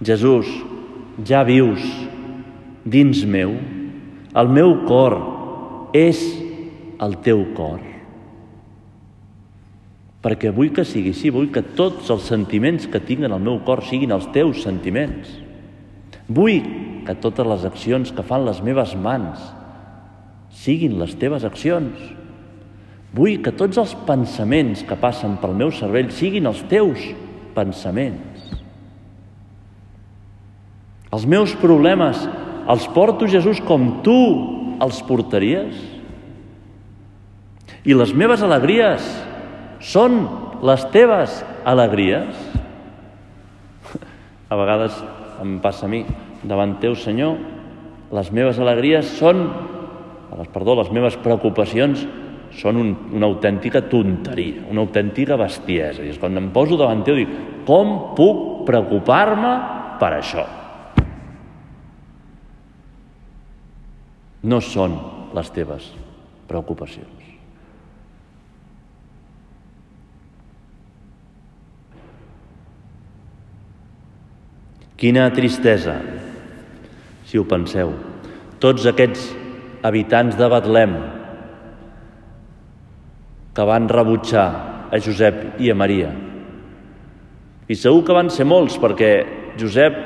Jesús, 0.00 0.48
ja 1.26 1.42
vius 1.44 1.84
dins 2.86 3.26
meu, 3.28 3.52
el 4.32 4.48
meu 4.48 4.78
cor 4.88 5.18
és 5.92 6.22
el 7.02 7.18
teu 7.26 7.44
cor 7.56 7.89
perquè 10.20 10.52
vull 10.52 10.72
que 10.76 10.84
sigui 10.84 11.14
així, 11.14 11.32
vull 11.32 11.48
que 11.52 11.62
tots 11.76 12.10
els 12.12 12.26
sentiments 12.28 12.86
que 12.90 13.00
tinc 13.00 13.24
en 13.24 13.32
el 13.32 13.42
meu 13.42 13.60
cor 13.64 13.84
siguin 13.88 14.12
els 14.16 14.28
teus 14.34 14.62
sentiments. 14.66 15.30
Vull 16.28 16.60
que 17.06 17.16
totes 17.18 17.48
les 17.48 17.64
accions 17.66 18.12
que 18.12 18.24
fan 18.26 18.44
les 18.46 18.60
meves 18.62 18.92
mans 18.94 19.40
siguin 20.60 20.98
les 21.00 21.14
teves 21.18 21.46
accions. 21.46 21.96
Vull 23.16 23.40
que 23.42 23.54
tots 23.56 23.80
els 23.80 23.94
pensaments 24.06 24.84
que 24.86 24.98
passen 24.98 25.38
pel 25.40 25.56
meu 25.56 25.72
cervell 25.74 26.12
siguin 26.14 26.46
els 26.50 26.60
teus 26.70 27.08
pensaments. 27.56 28.52
Els 31.10 31.24
meus 31.26 31.56
problemes 31.58 32.20
els 32.70 32.86
porto, 32.94 33.26
Jesús, 33.26 33.58
com 33.66 33.96
tu 34.04 34.18
els 34.84 35.00
portaries? 35.08 35.74
I 37.82 37.96
les 37.96 38.12
meves 38.14 38.44
alegries 38.46 39.02
són 39.80 40.20
les 40.66 40.84
teves 40.92 41.40
alegries? 41.68 42.36
A 44.50 44.58
vegades 44.58 44.96
em 45.40 45.58
passa 45.64 45.86
a 45.86 45.90
mi, 45.90 46.04
davant 46.44 46.76
teu, 46.82 46.96
Senyor, 46.98 47.36
les 48.12 48.30
meves 48.34 48.58
alegries 48.60 49.12
són, 49.18 49.44
perdó, 50.52 50.74
les 50.80 50.90
meves 50.92 51.16
preocupacions 51.22 52.02
són 52.58 52.80
un, 52.80 52.90
una 53.14 53.28
autèntica 53.30 53.84
tonteria, 53.88 54.64
una 54.70 54.82
autèntica 54.82 55.38
bestiesa. 55.38 56.02
I 56.02 56.10
és 56.12 56.18
quan 56.18 56.36
em 56.38 56.50
poso 56.54 56.78
davant 56.80 57.04
teu 57.06 57.18
dic, 57.20 57.30
com 57.68 58.14
puc 58.18 58.64
preocupar-me 58.68 59.54
per 60.02 60.12
això? 60.16 60.46
No 64.50 64.60
són 64.64 64.98
les 65.36 65.54
teves 65.54 65.92
preocupacions. 66.50 67.19
Quina 75.00 75.30
tristesa, 75.32 75.94
si 77.24 77.38
ho 77.40 77.46
penseu. 77.48 77.94
Tots 78.60 78.84
aquests 78.90 79.30
habitants 79.88 80.36
de 80.36 80.48
Betlem 80.52 80.96
que 83.56 83.64
van 83.64 83.88
rebutjar 83.88 84.44
a 84.92 84.98
Josep 85.00 85.60
i 85.64 85.70
a 85.72 85.76
Maria. 85.78 86.10
I 87.70 87.76
segur 87.78 88.02
que 88.04 88.16
van 88.16 88.28
ser 88.34 88.44
molts, 88.44 88.76
perquè 88.82 89.12
Josep, 89.56 89.96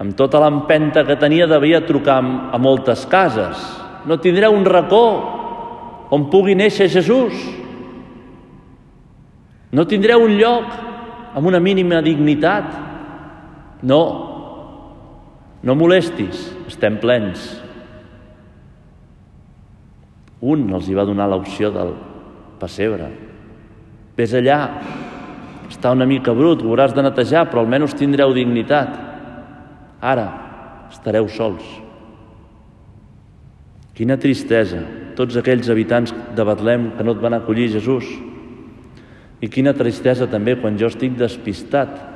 amb 0.00 0.16
tota 0.16 0.40
l'empenta 0.40 1.04
que 1.04 1.18
tenia, 1.20 1.48
devia 1.50 1.82
trucar 1.84 2.20
a 2.24 2.60
moltes 2.62 3.04
cases. 3.10 3.60
No 4.08 4.16
tindreu 4.16 4.54
un 4.56 4.64
racó 4.64 5.04
on 6.12 6.30
pugui 6.32 6.54
néixer 6.56 6.88
Jesús. 6.88 7.36
No 9.72 9.84
tindreu 9.88 10.24
un 10.24 10.38
lloc 10.40 10.72
amb 11.34 11.46
una 11.48 11.60
mínima 11.60 12.00
dignitat. 12.00 12.91
No, 13.82 14.02
no 15.62 15.74
molestis, 15.78 16.46
estem 16.70 16.98
plens. 17.02 17.42
Un 20.42 20.66
els 20.74 20.88
hi 20.88 20.94
va 20.98 21.06
donar 21.06 21.28
l'opció 21.30 21.70
del 21.74 21.94
pessebre. 22.62 23.08
Ves 24.18 24.34
allà, 24.38 24.58
està 25.70 25.92
una 25.94 26.06
mica 26.06 26.34
brut, 26.36 26.62
ho 26.62 26.70
hauràs 26.70 26.94
de 26.94 27.02
netejar, 27.02 27.46
però 27.50 27.62
almenys 27.62 27.96
tindreu 27.98 28.34
dignitat. 28.36 28.94
Ara 30.02 30.26
estareu 30.92 31.28
sols. 31.30 31.64
Quina 33.96 34.18
tristesa, 34.18 34.82
tots 35.18 35.36
aquells 35.38 35.70
habitants 35.70 36.14
de 36.36 36.44
Betlem 36.48 36.90
que 36.96 37.06
no 37.06 37.14
et 37.16 37.22
van 37.22 37.38
acollir 37.38 37.70
Jesús. 37.72 38.06
I 39.42 39.50
quina 39.50 39.74
tristesa 39.74 40.28
també 40.30 40.54
quan 40.60 40.78
jo 40.78 40.90
estic 40.90 41.16
despistat, 41.18 42.11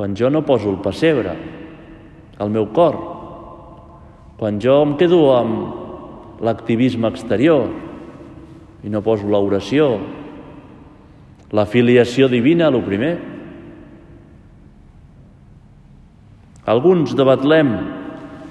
quan 0.00 0.16
jo 0.16 0.30
no 0.32 0.40
poso 0.40 0.70
el 0.72 0.78
pessebre 0.80 1.34
al 2.40 2.48
meu 2.48 2.70
cor, 2.72 2.94
quan 4.40 4.56
jo 4.56 4.78
em 4.80 4.94
quedo 4.96 5.18
amb 5.36 6.40
l'activisme 6.40 7.04
exterior 7.12 7.66
i 8.80 8.88
no 8.88 9.02
poso 9.04 9.28
l'oració, 9.28 9.90
la 11.52 11.66
filiació 11.68 12.30
divina, 12.32 12.70
el 12.72 12.80
primer. 12.80 13.12
Alguns 16.64 17.12
de 17.12 17.28
Betlem 17.28 17.76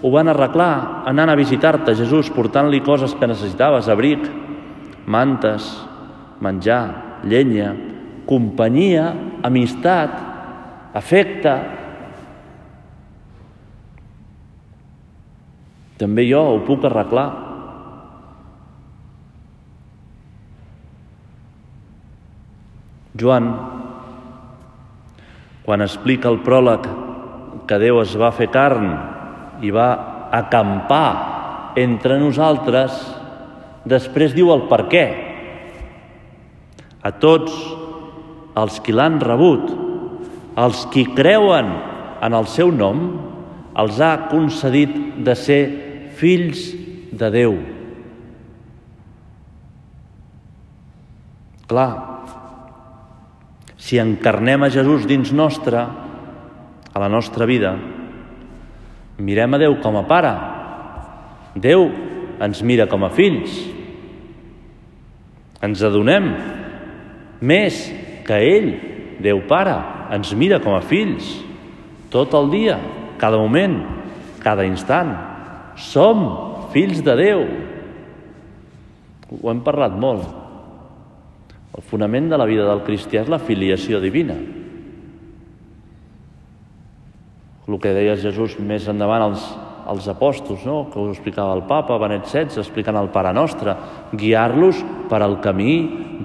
ho 0.05 0.13
van 0.13 0.29
arreglar 0.29 1.01
anant 1.09 1.33
a 1.33 1.39
visitar-te, 1.41 1.97
Jesús, 1.97 2.29
portant-li 2.29 2.85
coses 2.85 3.17
que 3.17 3.33
necessitaves, 3.33 3.89
abric, 3.89 4.21
mantes, 5.09 5.73
menjar, 6.45 7.23
llenya, 7.25 7.73
companyia, 8.29 9.15
amistat, 9.41 10.28
afecte. 10.93 11.53
També 15.99 16.25
jo 16.29 16.41
ho 16.53 16.59
puc 16.67 16.87
arreglar. 16.87 17.27
Joan, 23.19 23.49
quan 25.65 25.83
explica 25.83 26.29
el 26.31 26.39
pròleg 26.45 26.85
que 27.67 27.79
Déu 27.81 27.99
es 28.01 28.15
va 28.17 28.31
fer 28.31 28.47
carn 28.53 28.93
i 29.61 29.73
va 29.75 29.89
acampar 30.33 31.75
entre 31.77 32.17
nosaltres, 32.21 32.95
després 33.89 34.33
diu 34.37 34.53
el 34.53 34.65
per 34.71 34.85
què. 34.91 35.05
A 37.03 37.11
tots 37.19 37.53
els 38.59 38.79
qui 38.83 38.95
l'han 38.95 39.19
rebut, 39.23 39.69
els 40.57 40.85
qui 40.93 41.05
creuen 41.15 41.69
en 42.21 42.35
el 42.35 42.47
seu 42.49 42.71
nom, 42.71 43.03
els 43.79 43.99
ha 44.01 44.29
concedit 44.31 44.95
de 45.23 45.35
ser 45.37 45.61
fills 46.19 46.69
de 47.15 47.29
Déu. 47.31 47.55
Clar, 51.69 51.91
si 53.77 53.99
encarnem 54.01 54.65
a 54.65 54.71
Jesús 54.73 55.05
dins 55.07 55.31
nostre, 55.31 55.85
a 56.89 56.99
la 56.99 57.09
nostra 57.09 57.45
vida, 57.45 57.75
mirem 59.21 59.53
a 59.53 59.59
Déu 59.61 59.77
com 59.83 59.99
a 59.99 60.05
pare. 60.09 60.33
Déu 61.55 61.87
ens 62.41 62.63
mira 62.63 62.87
com 62.89 63.05
a 63.05 63.11
fills. 63.13 63.53
Ens 65.61 65.81
adonem 65.83 66.31
més 67.39 67.79
que 68.27 68.37
ell, 68.47 68.69
Déu 69.19 69.41
Pare, 69.47 69.75
ens 70.11 70.33
mira 70.33 70.59
com 70.63 70.75
a 70.75 70.81
fills 70.85 71.29
tot 72.09 72.33
el 72.33 72.49
dia, 72.49 72.79
cada 73.21 73.37
moment, 73.37 73.77
cada 74.41 74.65
instant. 74.65 75.13
Som 75.77 76.25
fills 76.73 77.03
de 77.05 77.15
Déu. 77.15 77.43
Ho 79.29 79.51
hem 79.51 79.61
parlat 79.65 79.93
molt. 79.93 80.25
El 81.77 81.85
fonament 81.85 82.31
de 82.31 82.37
la 82.39 82.47
vida 82.49 82.65
del 82.67 82.81
cristià 82.83 83.21
és 83.23 83.29
la 83.31 83.39
filiació 83.39 84.01
divina. 84.01 84.35
El 87.69 87.77
que 87.77 87.93
deia 87.93 88.17
Jesús 88.17 88.57
més 88.57 88.87
endavant 88.89 89.27
als, 89.27 89.43
als 89.85 90.07
apòstols, 90.09 90.65
no? 90.65 90.87
que 90.89 90.97
ho 90.97 91.11
explicava 91.13 91.53
el 91.53 91.67
papa 91.69 91.99
Benet 92.01 92.25
XVI, 92.25 92.63
explicant 92.63 92.97
el 92.97 93.11
Pare 93.13 93.29
Nostre, 93.37 93.75
guiar-los 94.17 94.81
per 95.11 95.21
al 95.21 95.37
camí 95.43 95.75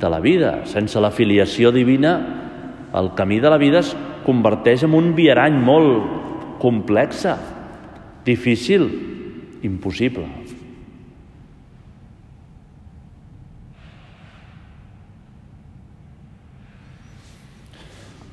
de 0.00 0.10
la 0.10 0.22
vida. 0.24 0.62
Sense 0.64 1.00
la 1.04 1.12
filiació 1.12 1.70
divina, 1.76 2.14
el 2.94 3.10
camí 3.14 3.40
de 3.40 3.50
la 3.50 3.58
vida 3.58 3.80
es 3.82 3.90
converteix 4.24 4.84
en 4.86 4.94
un 4.94 5.12
viarany 5.16 5.56
molt 5.58 6.58
complexa, 6.62 7.34
difícil, 8.24 8.86
impossible. 9.66 10.28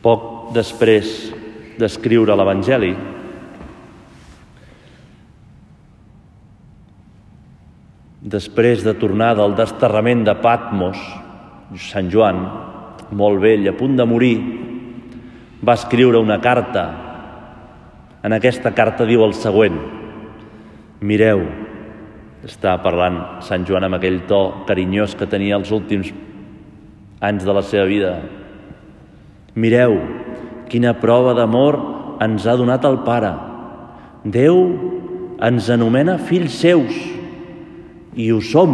Poc 0.01 0.53
després 0.55 1.09
d'escriure 1.81 2.37
l'Evangeli, 2.37 2.93
després 8.21 8.85
de 8.85 8.93
tornar 8.97 9.33
del 9.37 9.57
desterrament 9.57 10.23
de 10.25 10.37
Patmos, 10.41 11.01
Sant 11.81 12.09
Joan, 12.13 12.45
molt 13.11 13.41
vell, 13.43 13.67
a 13.69 13.75
punt 13.77 13.97
de 13.99 14.05
morir, 14.07 14.35
va 15.61 15.77
escriure 15.77 16.19
una 16.19 16.39
carta. 16.41 16.85
En 18.23 18.33
aquesta 18.33 18.73
carta 18.77 19.05
diu 19.09 19.23
el 19.25 19.33
següent. 19.37 19.77
Mireu, 21.01 21.43
està 22.45 22.75
parlant 22.81 23.19
Sant 23.45 23.65
Joan 23.67 23.85
amb 23.85 23.97
aquell 23.97 24.21
to 24.29 24.65
carinyós 24.69 25.15
que 25.17 25.29
tenia 25.29 25.57
els 25.57 25.71
últims 25.73 26.11
anys 27.21 27.45
de 27.45 27.53
la 27.53 27.61
seva 27.65 27.85
vida. 27.89 28.15
Mireu, 29.53 29.97
quina 30.69 30.95
prova 30.97 31.35
d'amor 31.37 31.77
ens 32.23 32.45
ha 32.47 32.55
donat 32.57 32.85
el 32.87 33.01
Pare. 33.05 33.33
Déu 34.23 34.57
ens 35.41 35.69
anomena 35.73 36.17
fills 36.21 36.55
seus 36.61 36.97
i 38.15 38.31
ho 38.31 38.41
som. 38.45 38.73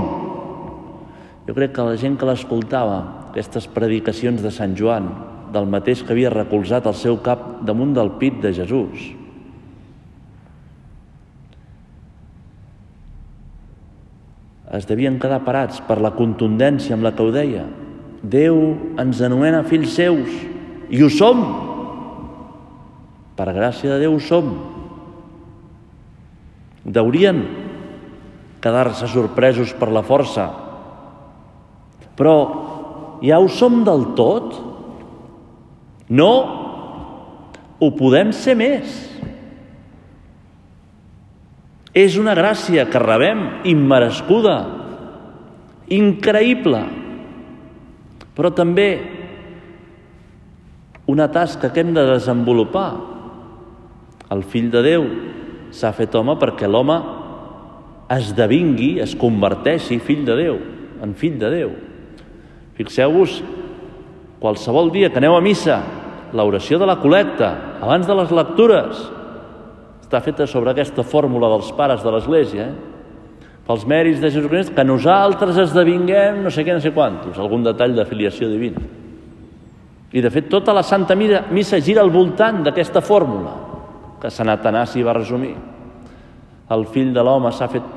Jo 1.47 1.55
crec 1.55 1.73
que 1.75 1.85
la 1.87 1.95
gent 1.99 2.17
que 2.19 2.27
l'escoltava, 2.27 3.16
aquestes 3.37 3.67
predicacions 3.69 4.41
de 4.41 4.49
Sant 4.49 4.73
Joan, 4.73 5.11
del 5.53 5.69
mateix 5.69 6.01
que 6.01 6.15
havia 6.15 6.31
recolzat 6.33 6.87
el 6.89 6.95
seu 6.97 7.19
cap 7.21 7.61
damunt 7.61 7.93
del 7.93 8.15
pit 8.17 8.39
de 8.41 8.49
Jesús, 8.57 9.03
es 14.73 14.89
devien 14.89 15.19
quedar 15.21 15.43
parats 15.45 15.77
per 15.85 15.99
la 16.01 16.15
contundència 16.17 16.97
amb 16.97 17.05
la 17.05 17.13
que 17.13 17.23
ho 17.23 17.29
deia. 17.31 17.67
Déu 18.25 18.57
ens 18.99 19.21
anomena 19.21 19.61
fills 19.69 19.93
seus 19.93 20.33
i 20.89 21.03
ho 21.05 21.09
som. 21.13 21.45
Per 23.37 23.47
gràcia 23.53 23.93
de 23.93 24.01
Déu 24.01 24.17
ho 24.17 24.19
som. 24.19 24.49
Deurien 26.83 27.45
quedar-se 28.65 29.07
sorpresos 29.13 29.77
per 29.77 29.93
la 29.93 30.01
força. 30.01 30.49
Però 32.17 32.66
ja 33.23 33.39
ho 33.39 33.47
som 33.49 33.83
del 33.87 34.11
tot? 34.17 34.55
No, 36.09 36.31
ho 37.79 37.89
podem 37.97 38.31
ser 38.35 38.55
més. 38.57 38.95
És 41.97 42.17
una 42.21 42.35
gràcia 42.37 42.85
que 42.91 43.01
rebem 43.01 43.47
immerescuda. 43.65 44.57
increïble, 45.87 46.81
però 48.35 48.49
també 48.51 48.89
una 51.07 51.29
tasca 51.31 51.69
que 51.71 51.79
hem 51.79 51.93
de 51.95 52.03
desenvolupar. 52.09 52.89
El 54.35 54.43
fill 54.43 54.67
de 54.67 54.81
Déu 54.83 55.07
s'ha 55.71 55.93
fet 55.95 56.11
home 56.19 56.35
perquè 56.35 56.67
l'home 56.67 56.97
esdevingui, 58.11 58.97
es 58.99 59.15
converteixi 59.15 60.01
fill 60.03 60.25
de 60.27 60.35
Déu, 60.35 60.59
en 60.99 61.15
fill 61.15 61.39
de 61.39 61.53
Déu. 61.55 61.71
Fixeu-vos, 62.77 63.39
qualsevol 64.39 64.91
dia 64.93 65.09
que 65.09 65.17
aneu 65.17 65.35
a 65.35 65.41
missa, 65.41 65.79
l'oració 66.37 66.77
de 66.77 66.85
la 66.85 66.99
col·lecta, 67.01 67.49
abans 67.81 68.05
de 68.05 68.17
les 68.19 68.33
lectures, 68.35 68.99
està 70.03 70.21
feta 70.23 70.45
sobre 70.47 70.71
aquesta 70.71 71.03
fórmula 71.03 71.49
dels 71.55 71.71
pares 71.75 72.03
de 72.05 72.13
l'Església, 72.13 72.67
eh? 72.69 72.93
pels 73.67 73.83
mèrits 73.89 74.21
de 74.23 74.29
Jesucrist, 74.31 74.71
que 74.75 74.85
nosaltres 74.87 75.57
esdevinguem 75.65 76.39
no 76.45 76.51
sé 76.53 76.63
què, 76.63 76.77
no 76.77 76.83
sé 76.83 76.93
quantos, 76.95 77.35
algun 77.35 77.65
detall 77.65 77.97
de 77.97 78.05
filiació 78.07 78.47
divina. 78.47 78.79
I 80.15 80.23
de 80.23 80.31
fet 80.31 80.47
tota 80.47 80.71
la 80.71 80.85
Santa 80.87 81.17
Missa 81.17 81.81
gira 81.83 81.99
al 82.05 82.13
voltant 82.13 82.61
d'aquesta 82.63 83.01
fórmula 83.03 83.57
que 84.21 84.31
Sant 84.31 84.47
Atanasi 84.53 85.03
va 85.03 85.17
resumir. 85.17 85.51
El 86.71 86.85
fill 86.93 87.11
de 87.15 87.25
l'home 87.25 87.51
s'ha 87.51 87.67
fet 87.71 87.95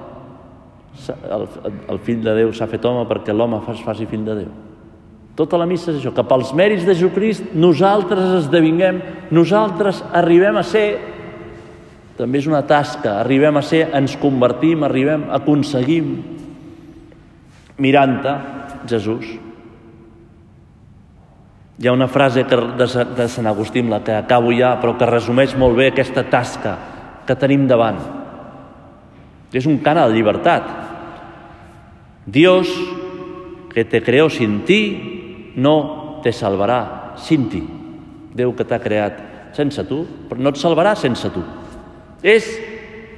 el, 1.31 1.47
el 1.89 2.01
fill 2.03 2.25
de 2.25 2.35
Déu 2.41 2.51
s'ha 2.53 2.67
fet 2.71 2.85
home 2.85 3.07
perquè 3.09 3.35
l'home 3.35 3.63
es 3.71 3.85
faci 3.87 4.09
fill 4.11 4.27
de 4.27 4.41
Déu. 4.43 4.51
Tota 5.41 5.57
la 5.57 5.65
missa 5.65 5.89
és 5.89 6.03
això, 6.03 6.11
que 6.13 6.25
pels 6.29 6.51
mèrits 6.53 6.83
de 6.85 6.93
Jesucrist 6.93 7.55
nosaltres 7.57 8.43
esdevinguem, 8.43 8.99
nosaltres 9.33 10.03
arribem 10.13 10.59
a 10.61 10.65
ser, 10.69 10.85
també 12.19 12.43
és 12.43 12.49
una 12.51 12.61
tasca, 12.69 13.15
arribem 13.23 13.57
a 13.57 13.63
ser, 13.65 13.87
ens 13.97 14.19
convertim, 14.21 14.83
arribem, 14.85 15.23
aconseguim, 15.33 16.11
mirant-te, 17.81 18.35
Jesús. 18.91 19.31
Hi 21.81 21.89
ha 21.89 21.95
una 21.97 22.11
frase 22.13 22.45
que, 22.45 22.59
de, 22.77 22.89
de 23.17 23.29
Sant 23.33 23.49
Agustí, 23.49 23.81
la 23.89 24.03
que 24.05 24.13
acabo 24.19 24.53
ja, 24.53 24.75
però 24.83 24.99
que 25.01 25.09
resumeix 25.09 25.55
molt 25.57 25.79
bé 25.79 25.87
aquesta 25.89 26.27
tasca 26.29 26.75
que 27.25 27.39
tenim 27.41 27.65
davant. 27.71 28.03
És 29.57 29.65
un 29.65 29.81
cant 29.81 30.03
a 30.03 30.05
la 30.05 30.13
llibertat. 30.13 30.69
Dios, 32.29 32.69
que 33.73 33.87
te 33.89 34.03
creó 34.05 34.29
sin 34.29 34.61
ti, 34.69 34.83
no 35.57 36.21
te 36.23 36.33
salvarà 36.33 37.17
sin 37.19 37.49
ti. 37.51 37.63
Déu 38.35 38.53
que 38.55 38.65
t'ha 38.65 38.79
creat 38.83 39.55
sense 39.57 39.83
tu, 39.89 40.05
però 40.29 40.41
no 40.41 40.53
et 40.53 40.61
salvarà 40.61 40.95
sense 40.99 41.31
tu. 41.35 41.43
És 42.23 42.47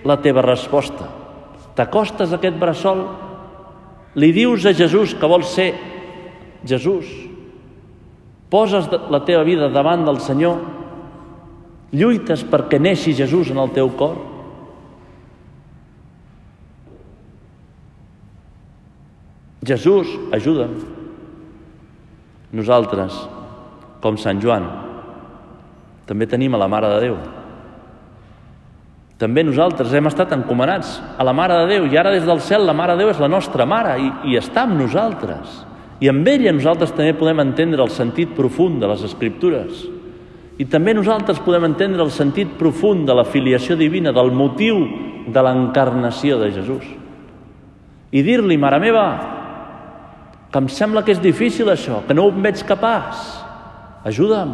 la 0.06 0.18
teva 0.22 0.44
resposta. 0.44 1.08
T'acostes 1.76 2.32
a 2.32 2.38
aquest 2.38 2.58
bressol, 2.60 3.04
li 4.14 4.32
dius 4.32 4.64
a 4.68 4.74
Jesús 4.76 5.14
que 5.16 5.28
vols 5.28 5.52
ser 5.54 5.72
Jesús, 6.68 7.08
poses 8.52 8.88
la 8.92 9.22
teva 9.24 9.44
vida 9.48 9.70
davant 9.72 10.04
del 10.04 10.20
Senyor, 10.20 10.58
lluites 11.92 12.44
perquè 12.48 12.80
neixi 12.80 13.14
Jesús 13.16 13.50
en 13.52 13.60
el 13.62 13.72
teu 13.72 13.88
cor. 13.96 14.18
Jesús, 19.64 20.10
ajuda'm. 20.34 21.01
Nosaltres, 22.52 23.16
com 24.04 24.18
Sant 24.20 24.40
Joan, 24.42 24.66
també 26.04 26.26
tenim 26.28 26.52
a 26.52 26.60
la 26.60 26.68
Mare 26.68 26.90
de 26.92 27.00
Déu. 27.06 27.16
També 29.22 29.44
nosaltres 29.46 29.92
hem 29.94 30.08
estat 30.10 30.34
encomanats 30.34 30.96
a 31.16 31.24
la 31.24 31.32
Mare 31.32 31.60
de 31.62 31.68
Déu 31.70 31.86
i 31.86 31.96
ara 31.96 32.10
des 32.12 32.26
del 32.26 32.42
cel 32.44 32.66
la 32.66 32.74
Mare 32.76 32.96
de 32.96 33.04
Déu 33.04 33.12
és 33.12 33.20
la 33.22 33.30
nostra 33.30 33.64
Mare 33.64 33.94
i, 34.02 34.10
i 34.32 34.36
està 34.36 34.66
amb 34.66 34.76
nosaltres. 34.80 35.62
I 36.02 36.10
amb 36.10 36.26
ella 36.26 36.52
nosaltres 36.52 36.90
també 36.92 37.14
podem 37.14 37.40
entendre 37.44 37.84
el 37.84 37.92
sentit 37.94 38.34
profund 38.34 38.82
de 38.82 38.90
les 38.90 39.04
Escriptures. 39.06 39.84
I 40.58 40.66
també 40.68 40.92
nosaltres 40.92 41.40
podem 41.40 41.70
entendre 41.70 42.02
el 42.02 42.10
sentit 42.12 42.58
profund 42.58 43.06
de 43.08 43.14
la 43.14 43.24
filiació 43.24 43.78
divina, 43.78 44.12
del 44.12 44.34
motiu 44.34 44.82
de 45.30 45.44
l'encarnació 45.46 46.36
de 46.42 46.50
Jesús. 46.52 46.84
I 48.12 48.20
dir-li, 48.26 48.58
mare 48.60 48.82
meva, 48.82 49.06
que 50.52 50.60
em 50.60 50.68
sembla 50.68 51.00
que 51.00 51.14
és 51.14 51.20
difícil 51.22 51.70
això, 51.72 52.02
que 52.04 52.12
no 52.12 52.26
ho 52.28 52.32
veig 52.36 52.60
capaç. 52.68 53.16
Ajuda'm, 54.04 54.52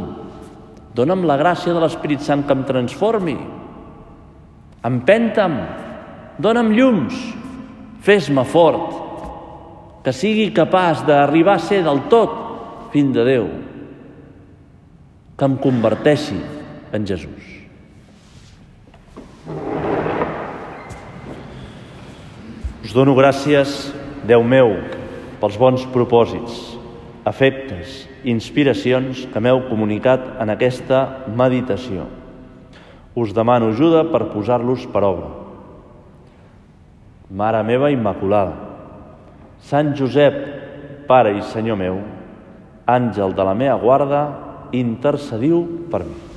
dona'm 0.94 1.24
la 1.26 1.37
gràcia 1.40 1.74
de 1.74 1.82
l'Espírit 1.82 2.22
Sant 2.22 2.44
que 2.46 2.54
em 2.54 2.62
transformi. 2.68 3.34
Empenta'm, 4.87 5.56
dona'm 6.38 6.70
llums, 6.76 7.16
fes-me 8.06 8.44
fort, 8.46 8.94
que 10.06 10.14
sigui 10.14 10.52
capaç 10.54 11.02
d'arribar 11.08 11.56
a 11.58 11.64
ser 11.66 11.82
del 11.82 12.04
tot 12.12 12.37
fill 12.92 13.11
de 13.12 13.24
Déu, 13.26 13.48
que 15.34 15.48
em 15.50 15.56
converteixi 15.58 16.38
en 16.94 17.08
Jesús. 17.11 17.56
Us 22.87 22.94
dono 22.94 23.18
gràcies, 23.18 23.90
Déu 24.28 24.42
meu, 24.46 24.76
pels 25.40 25.59
bons 25.59 25.85
propòsits, 25.94 26.77
efectes, 27.29 28.05
inspiracions 28.27 29.27
que 29.33 29.42
m'heu 29.42 29.64
comunicat 29.68 30.24
en 30.42 30.53
aquesta 30.55 31.03
meditació. 31.31 32.07
Us 33.18 33.35
demano 33.35 33.72
ajuda 33.72 34.05
per 34.12 34.29
posar-los 34.33 34.87
per 34.92 35.03
obra. 35.07 35.31
Mare 37.31 37.62
meva 37.66 37.90
Immaculada, 37.92 38.55
Sant 39.68 39.94
Josep, 39.98 40.38
Pare 41.09 41.35
i 41.37 41.42
Senyor 41.42 41.77
meu, 41.81 41.98
àngel 42.87 43.35
de 43.35 43.44
la 43.44 43.57
meva 43.59 43.77
guarda, 43.83 44.22
intercediu 44.72 45.64
per 45.90 46.05
mi. 46.07 46.27